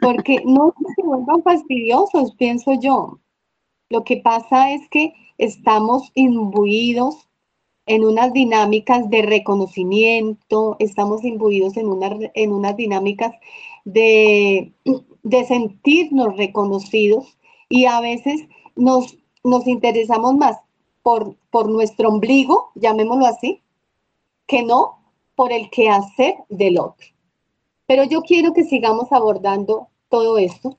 [0.00, 3.18] porque no se vuelvan fastidiosos, pienso yo.
[3.88, 7.28] Lo que pasa es que estamos imbuidos
[7.86, 13.32] en unas dinámicas de reconocimiento, estamos imbuidos en, una, en unas dinámicas
[13.84, 14.72] de,
[15.22, 20.58] de sentirnos reconocidos y a veces nos, nos interesamos más
[21.02, 23.62] por, por nuestro ombligo, llamémoslo así,
[24.46, 24.98] que no
[25.36, 27.15] por el quehacer del otro.
[27.86, 30.76] Pero yo quiero que sigamos abordando todo esto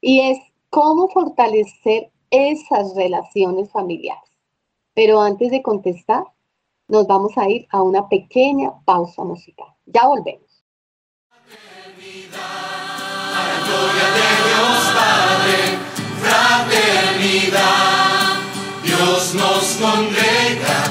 [0.00, 0.38] y es
[0.70, 4.30] cómo fortalecer esas relaciones familiares.
[4.94, 6.24] Pero antes de contestar,
[6.88, 9.68] nos vamos a ir a una pequeña pausa musical.
[9.86, 10.48] Ya volvemos.
[18.82, 20.87] Dios nos congrega,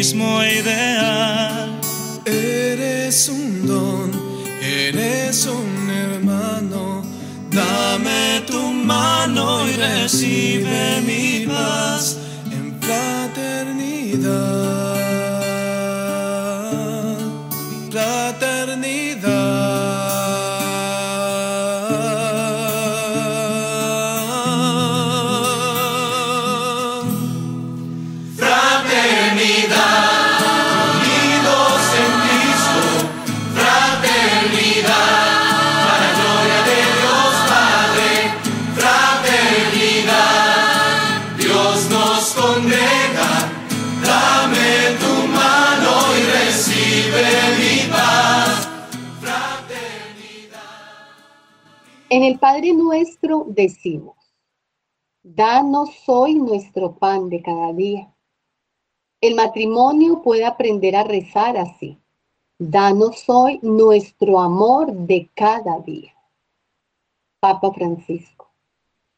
[0.00, 1.78] mismo ideal.
[2.24, 4.10] Eres un don,
[4.62, 7.02] eres un hermano.
[7.50, 12.16] Dame tu mano y recibe mi paz
[12.50, 14.59] en fraternidad.
[52.40, 54.16] Padre nuestro decimos,
[55.22, 58.10] danos hoy nuestro pan de cada día.
[59.20, 61.98] El matrimonio puede aprender a rezar así.
[62.58, 66.14] Danos hoy nuestro amor de cada día.
[67.40, 68.50] Papa Francisco.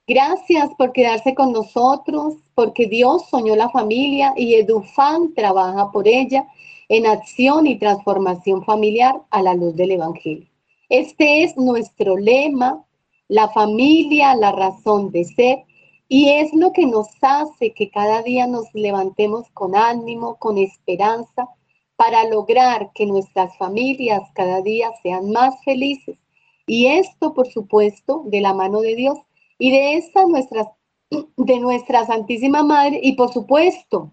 [0.08, 6.48] Gracias por quedarse con nosotros, porque Dios soñó la familia y Edufan trabaja por ella
[6.88, 10.48] en acción y transformación familiar a la luz del Evangelio.
[10.88, 12.84] Este es nuestro lema,
[13.32, 15.64] la familia, la razón de ser,
[16.06, 21.48] y es lo que nos hace que cada día nos levantemos con ánimo, con esperanza,
[21.96, 26.18] para lograr que nuestras familias cada día sean más felices.
[26.66, 29.18] Y esto, por supuesto, de la mano de Dios
[29.58, 30.66] y de esta nuestras
[31.38, 34.12] de nuestra Santísima Madre y por supuesto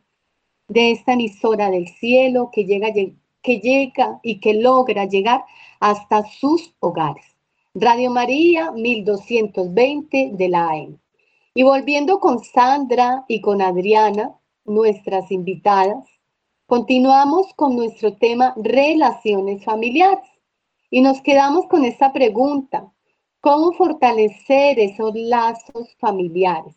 [0.69, 5.43] de esta emisora del cielo que llega, que llega y que logra llegar
[5.81, 7.28] hasta sus hogares.
[7.75, 10.99] Radio María 1220 de la AM.
[11.53, 16.03] Y volviendo con Sandra y con Adriana, nuestras invitadas,
[16.65, 20.27] continuamos con nuestro tema relaciones familiares.
[20.89, 22.91] Y nos quedamos con esta pregunta,
[23.39, 26.75] ¿cómo fortalecer esos lazos familiares?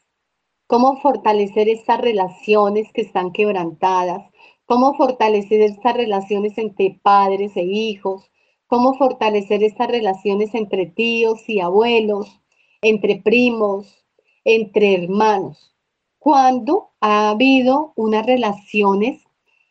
[0.66, 4.30] ¿Cómo fortalecer estas relaciones que están quebrantadas?
[4.66, 8.30] ¿Cómo fortalecer estas relaciones entre padres e hijos?
[8.72, 12.40] ¿Cómo fortalecer estas relaciones entre tíos y abuelos,
[12.80, 14.02] entre primos,
[14.46, 15.76] entre hermanos,
[16.18, 19.20] cuando ha habido unas relaciones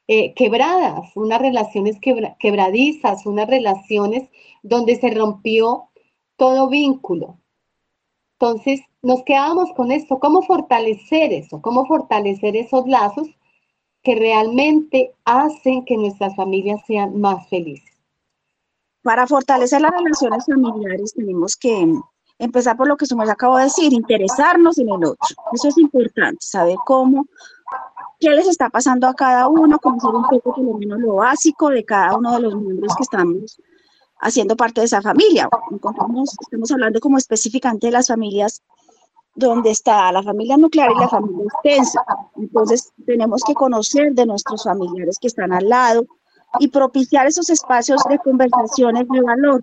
[0.07, 4.29] eh, quebradas, unas relaciones quebradizas, unas relaciones
[4.61, 5.89] donde se rompió
[6.35, 7.39] todo vínculo.
[8.33, 11.59] Entonces, nos quedamos con esto, ¿cómo fortalecer eso?
[11.59, 13.29] ¿Cómo fortalecer esos lazos
[14.03, 17.90] que realmente hacen que nuestras familias sean más felices?
[19.03, 21.93] Para fortalecer las relaciones familiares tenemos que
[22.37, 25.17] empezar por lo que me acabo de decir, interesarnos en el otro.
[25.53, 27.25] Eso es importante, saber cómo,
[28.19, 31.69] qué les está pasando a cada uno, conocer un poco por lo menos lo básico
[31.69, 33.59] de cada uno de los miembros que estamos
[34.21, 35.49] haciendo parte de esa familia.
[36.41, 38.61] estamos hablando como específicamente de las familias
[39.33, 42.03] donde está la familia nuclear y la familia extensa.
[42.35, 46.05] Entonces, tenemos que conocer de nuestros familiares que están al lado
[46.59, 49.61] y propiciar esos espacios de conversaciones de valor,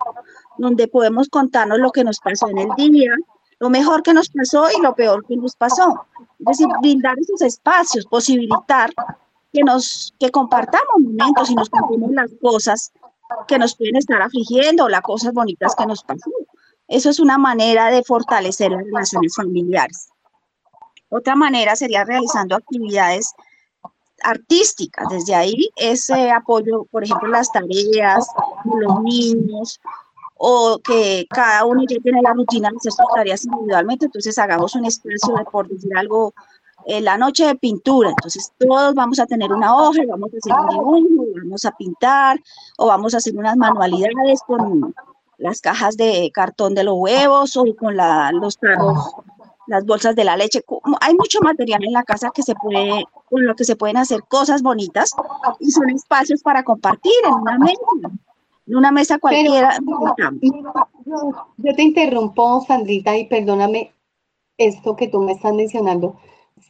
[0.57, 3.13] donde podemos contarnos lo que nos pasó en el día,
[3.59, 6.07] lo mejor que nos pasó y lo peor que nos pasó.
[6.41, 8.91] Es decir, brindar esos espacios, posibilitar
[9.53, 12.93] que nos que compartamos momentos y nos contemos las cosas
[13.47, 16.33] que nos pueden estar afligiendo o las cosas bonitas que nos pasan.
[16.87, 20.09] Eso es una manera de fortalecer las relaciones familiares.
[21.11, 23.35] Otra manera sería realizando actividades
[24.23, 25.07] artísticas.
[25.11, 28.29] Desde ahí ese apoyo, por ejemplo, las tareas,
[28.65, 29.81] los niños,
[30.39, 34.75] o que cada uno ya tiene la rutina de hacer sus tareas individualmente, entonces hagamos
[34.77, 36.33] un espacio de, por decir algo,
[36.87, 40.53] en la noche de pintura, entonces todos vamos a tener una hoja vamos a hacer
[40.53, 42.39] un dibujo, vamos a pintar,
[42.79, 44.95] o vamos a hacer unas manualidades con
[45.39, 49.13] las cajas de cartón de los huevos o con los tarros,
[49.69, 50.63] las bolsas de la leche.
[51.01, 54.23] Hay mucho material en la casa que se puede, con lo que se pueden hacer
[54.25, 55.13] cosas bonitas
[55.61, 57.81] y son espacios para compartir en una mesa
[58.67, 59.79] en una mesa cualquiera.
[61.07, 63.93] yo, te interrumpo, Sandrita, y perdóname
[64.59, 66.17] esto que tú me estás mencionando.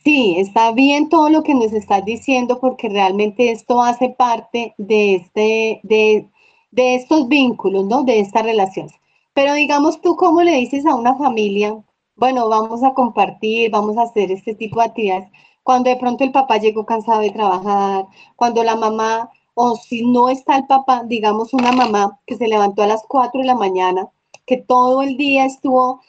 [0.04, 5.16] Sí, está bien todo lo que nos estás diciendo porque realmente esto hace parte de,
[5.16, 6.28] este, de,
[6.70, 8.04] de estos vínculos, ¿no?
[8.04, 8.92] De estas relaciones.
[9.34, 11.76] Pero digamos tú, ¿cómo le dices a una familia?
[12.18, 15.30] Bueno, vamos a compartir, vamos a hacer este tipo de actividades.
[15.62, 20.28] Cuando de pronto el papá llegó cansado de trabajar, cuando la mamá o si no
[20.28, 24.08] está el papá, digamos una mamá que se levantó a las 4 de la mañana,
[24.46, 26.00] que todo el día estuvo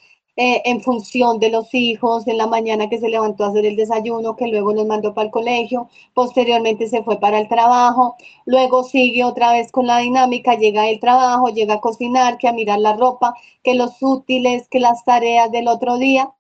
[0.42, 3.76] eh, en función de los hijos, en la mañana que se levantó a hacer el
[3.76, 8.16] desayuno, que luego los mandó para el colegio, posteriormente se fue para el trabajo,
[8.46, 12.54] luego sigue otra vez con la dinámica, llega el trabajo, llega a cocinar, que a
[12.54, 13.34] mirar la ropa,
[13.64, 16.32] que los útiles, que las tareas del otro día.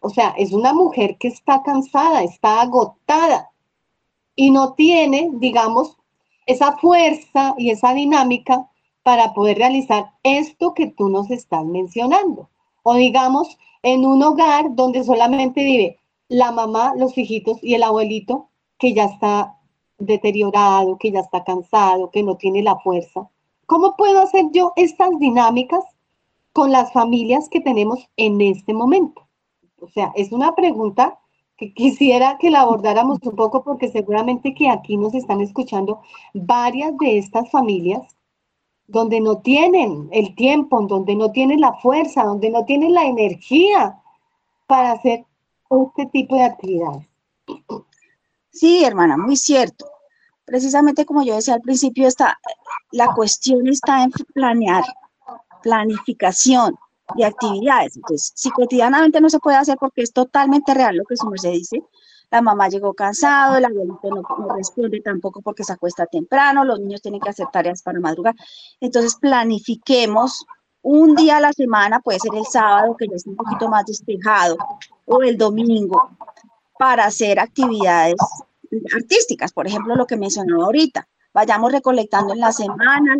[0.00, 3.52] O sea, es una mujer que está cansada, está agotada
[4.34, 5.96] y no tiene, digamos,
[6.44, 8.68] esa fuerza y esa dinámica
[9.02, 12.50] para poder realizar esto que tú nos estás mencionando.
[12.88, 18.48] O digamos, en un hogar donde solamente vive la mamá, los hijitos y el abuelito
[18.78, 19.58] que ya está
[19.98, 23.28] deteriorado, que ya está cansado, que no tiene la fuerza.
[23.66, 25.82] ¿Cómo puedo hacer yo estas dinámicas
[26.52, 29.26] con las familias que tenemos en este momento?
[29.80, 31.18] O sea, es una pregunta
[31.56, 36.02] que quisiera que la abordáramos un poco porque seguramente que aquí nos están escuchando
[36.34, 38.15] varias de estas familias
[38.88, 44.00] donde no tienen el tiempo, donde no tienen la fuerza, donde no tienen la energía
[44.66, 45.24] para hacer
[45.70, 47.06] este tipo de actividades.
[48.50, 49.86] Sí, hermana, muy cierto.
[50.44, 52.38] Precisamente como yo decía al principio, está,
[52.92, 54.84] la cuestión está en planear,
[55.62, 56.78] planificación,
[57.14, 57.96] de actividades.
[57.96, 61.52] Entonces, si cotidianamente no se puede hacer porque es totalmente real lo que su merced
[61.52, 61.82] dice,
[62.30, 67.02] la mamá llegó cansado, el abuelito no, responde tampoco porque se acuesta temprano, los niños
[67.02, 68.34] tienen que hacer tareas para madrugar.
[68.80, 70.44] Entonces, planifiquemos
[70.82, 73.84] un día a la semana, puede ser el sábado, que ya está un poquito más
[73.86, 74.56] despejado,
[75.04, 76.10] o el domingo,
[76.78, 78.16] para hacer actividades
[78.94, 83.14] artísticas, por ejemplo, lo que mencionaba ahorita, vayamos recolectando en la semana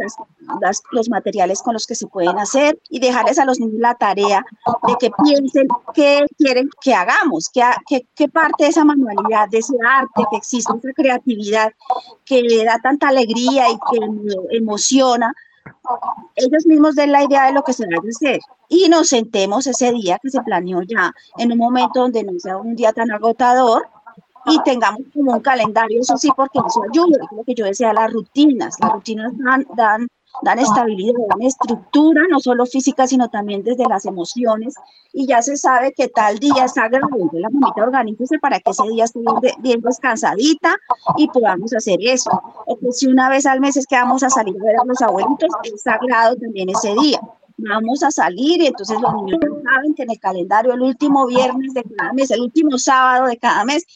[0.90, 4.42] los materiales con los que se pueden hacer y dejarles a los niños la tarea
[4.88, 7.62] de que piensen qué quieren que hagamos, qué,
[8.14, 11.70] qué, parte de esa manualidad, de ese arte que existe, esa creatividad
[12.24, 15.34] que da tanta alegría y que emociona,
[16.36, 18.40] ellos mismos den la idea de lo que se va a hacer.
[18.70, 22.56] Y nos sentemos ese día que se planeó ya en un momento donde no sea
[22.56, 23.86] un día tan agotador
[24.46, 28.12] y tengamos como un calendario, eso sí, porque eso ayuda, lo que yo decía, las
[28.12, 30.06] rutinas, las rutinas dan, dan,
[30.42, 34.74] dan estabilidad, dan estructura, no solo física, sino también desde las emociones,
[35.12, 38.70] y ya se sabe que tal día es sagrado, entonces la mamita organícese para que
[38.70, 39.20] ese día esté
[39.58, 40.76] bien, descansadita
[41.16, 42.30] y podamos hacer eso,
[42.80, 45.02] que si una vez al mes es que vamos a salir a ver a los
[45.02, 47.20] abuelitos, es sagrado también ese día.
[47.58, 51.72] Vamos a salir y entonces los niños saben que en el calendario el último viernes
[51.72, 53.86] de cada mes, el último sábado de cada mes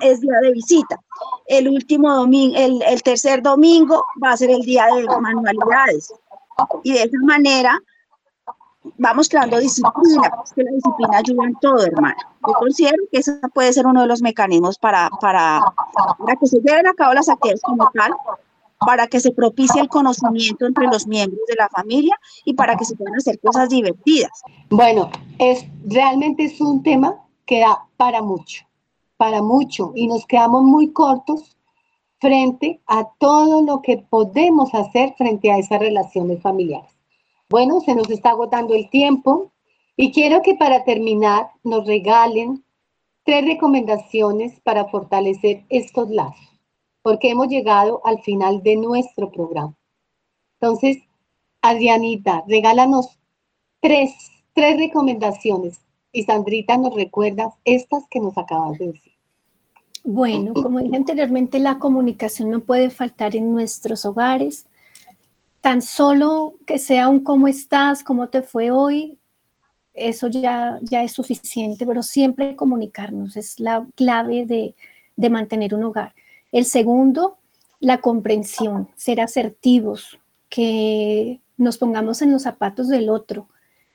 [0.00, 1.00] es día de visita.
[1.46, 6.12] El último domingo, el, tercer domingo va a ser el día de manualidades.
[6.82, 7.80] Y de esa manera
[8.98, 12.16] vamos creando disciplina, porque que la disciplina ayuda en todo, hermano.
[12.46, 15.62] Yo considero que ese puede ser uno de los mecanismos para, para,
[16.18, 18.12] para que se lleven a cabo las actividades como tal,
[18.84, 22.84] para que se propicie el conocimiento entre los miembros de la familia y para que
[22.84, 24.42] se puedan hacer cosas divertidas.
[24.70, 27.16] Bueno, es realmente es un tema
[27.46, 28.64] que da para mucho
[29.22, 31.56] para mucho y nos quedamos muy cortos
[32.18, 36.90] frente a todo lo que podemos hacer frente a esas relaciones familiares.
[37.48, 39.52] Bueno, se nos está agotando el tiempo
[39.96, 42.64] y quiero que para terminar nos regalen
[43.22, 46.60] tres recomendaciones para fortalecer estos lazos,
[47.02, 49.76] porque hemos llegado al final de nuestro programa.
[50.60, 50.98] Entonces,
[51.60, 53.20] Adrianita, regálanos
[53.78, 59.11] tres, tres recomendaciones y Sandrita nos recuerda estas que nos acabas de decir.
[60.04, 64.66] Bueno, como dije anteriormente, la comunicación no puede faltar en nuestros hogares.
[65.60, 69.18] Tan solo que sea un cómo estás, cómo te fue hoy,
[69.94, 74.74] eso ya, ya es suficiente, pero siempre comunicarnos es la clave de,
[75.16, 76.14] de mantener un hogar.
[76.50, 77.38] El segundo,
[77.78, 83.48] la comprensión, ser asertivos, que nos pongamos en los zapatos del otro.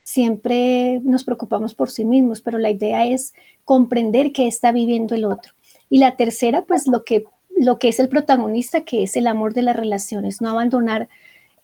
[0.04, 3.34] Siempre nos preocupamos por sí mismos, pero la idea es
[3.66, 5.54] comprender qué está viviendo el otro.
[5.90, 7.26] Y la tercera, pues lo que,
[7.56, 11.10] lo que es el protagonista, que es el amor de las relaciones, no abandonar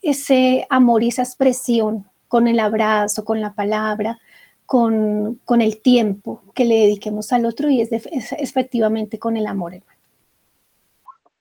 [0.02, 4.18] ese amor y esa expresión con el abrazo, con la palabra,
[4.66, 9.82] con, con el tiempo que le dediquemos al otro y es, efectivamente con el amor.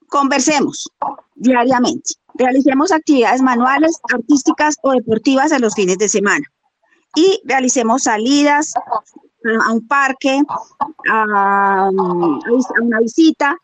[0.07, 0.89] Conversemos
[1.35, 6.45] diariamente, realicemos actividades manuales, artísticas o deportivas en los fines de semana
[7.15, 8.73] y realicemos salidas
[9.45, 10.41] a un parque,
[11.09, 11.89] a,
[12.81, 13.57] una visita,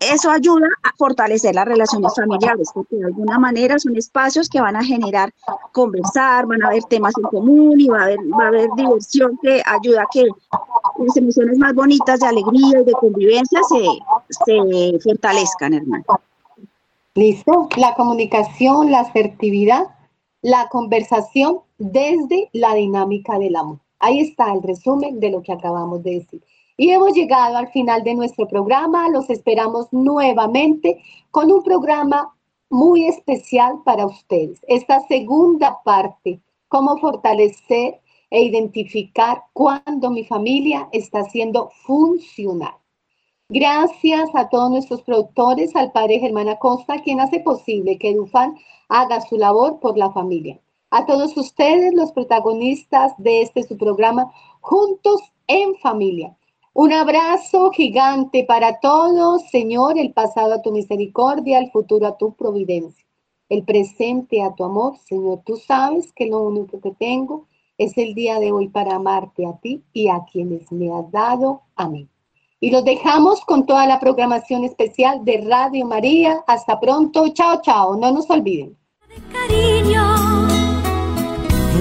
[0.00, 4.76] eso ayuda a fortalecer las relaciones familiares, porque de alguna manera son espacios que van
[4.76, 5.32] a generar
[5.72, 9.38] conversar, van a haber temas en común y va a haber, va a haber diversión
[9.42, 10.24] que ayuda a que
[10.98, 13.84] las emociones más bonitas de alegría y de convivencia se,
[14.44, 16.04] se fortalezcan, hermano.
[17.14, 19.86] Listo, la comunicación, la asertividad,
[20.42, 23.78] la conversación desde la dinámica del amor.
[24.06, 26.40] Ahí está el resumen de lo que acabamos de decir.
[26.76, 29.08] Y hemos llegado al final de nuestro programa.
[29.08, 31.02] Los esperamos nuevamente
[31.32, 32.32] con un programa
[32.70, 34.60] muy especial para ustedes.
[34.68, 36.38] Esta segunda parte,
[36.68, 38.00] cómo fortalecer
[38.30, 42.76] e identificar cuando mi familia está siendo funcional.
[43.48, 48.56] Gracias a todos nuestros productores, al padre Germán Acosta, quien hace posible que Dufan
[48.88, 54.32] haga su labor por la familia a todos ustedes, los protagonistas de este su programa,
[54.60, 56.36] Juntos en Familia.
[56.72, 62.34] Un abrazo gigante para todos, Señor, el pasado a tu misericordia, el futuro a tu
[62.34, 63.06] providencia,
[63.48, 64.98] el presente a tu amor.
[64.98, 67.46] Señor, tú sabes que lo único que tengo
[67.78, 71.62] es el día de hoy para amarte a ti y a quienes me has dado.
[71.76, 72.08] Amén.
[72.60, 76.42] Y los dejamos con toda la programación especial de Radio María.
[76.46, 77.28] Hasta pronto.
[77.28, 77.96] Chao, chao.
[77.96, 78.76] No nos olviden.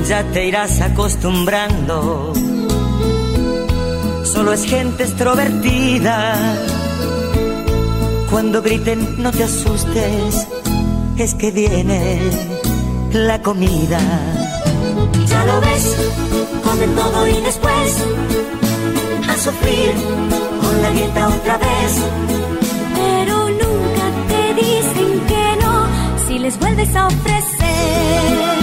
[0.07, 2.33] Ya te irás acostumbrando.
[4.23, 6.35] Solo es gente extrovertida.
[8.29, 10.47] Cuando griten no te asustes,
[11.17, 12.19] es que viene
[13.13, 13.99] la comida.
[15.27, 15.95] Ya lo ves,
[16.63, 18.05] comen todo y después
[19.29, 19.93] a sufrir
[20.61, 21.91] con la dieta otra vez.
[22.95, 25.87] Pero nunca te dicen que no
[26.27, 28.54] si les vuelves a ofrecer.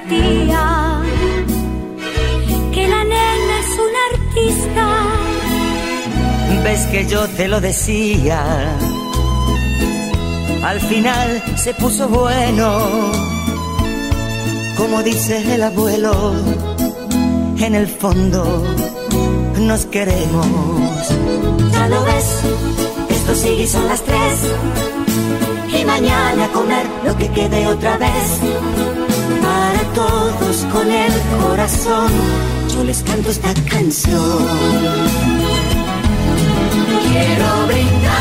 [0.00, 1.02] Tía
[2.72, 4.86] que la nena es una artista.
[6.64, 8.40] Ves que yo te lo decía.
[10.62, 12.78] Al final se puso bueno,
[14.76, 16.34] como dice el abuelo,
[17.58, 18.64] en el fondo
[19.60, 20.46] nos queremos.
[21.72, 22.40] Ya lo ves,
[23.10, 24.34] esto sigue son las tres.
[25.80, 29.05] Y mañana comer lo que quede otra vez.
[29.42, 32.10] Para todos con el corazón,
[32.74, 34.46] yo les canto esta canción.
[37.08, 38.15] Quiero brindar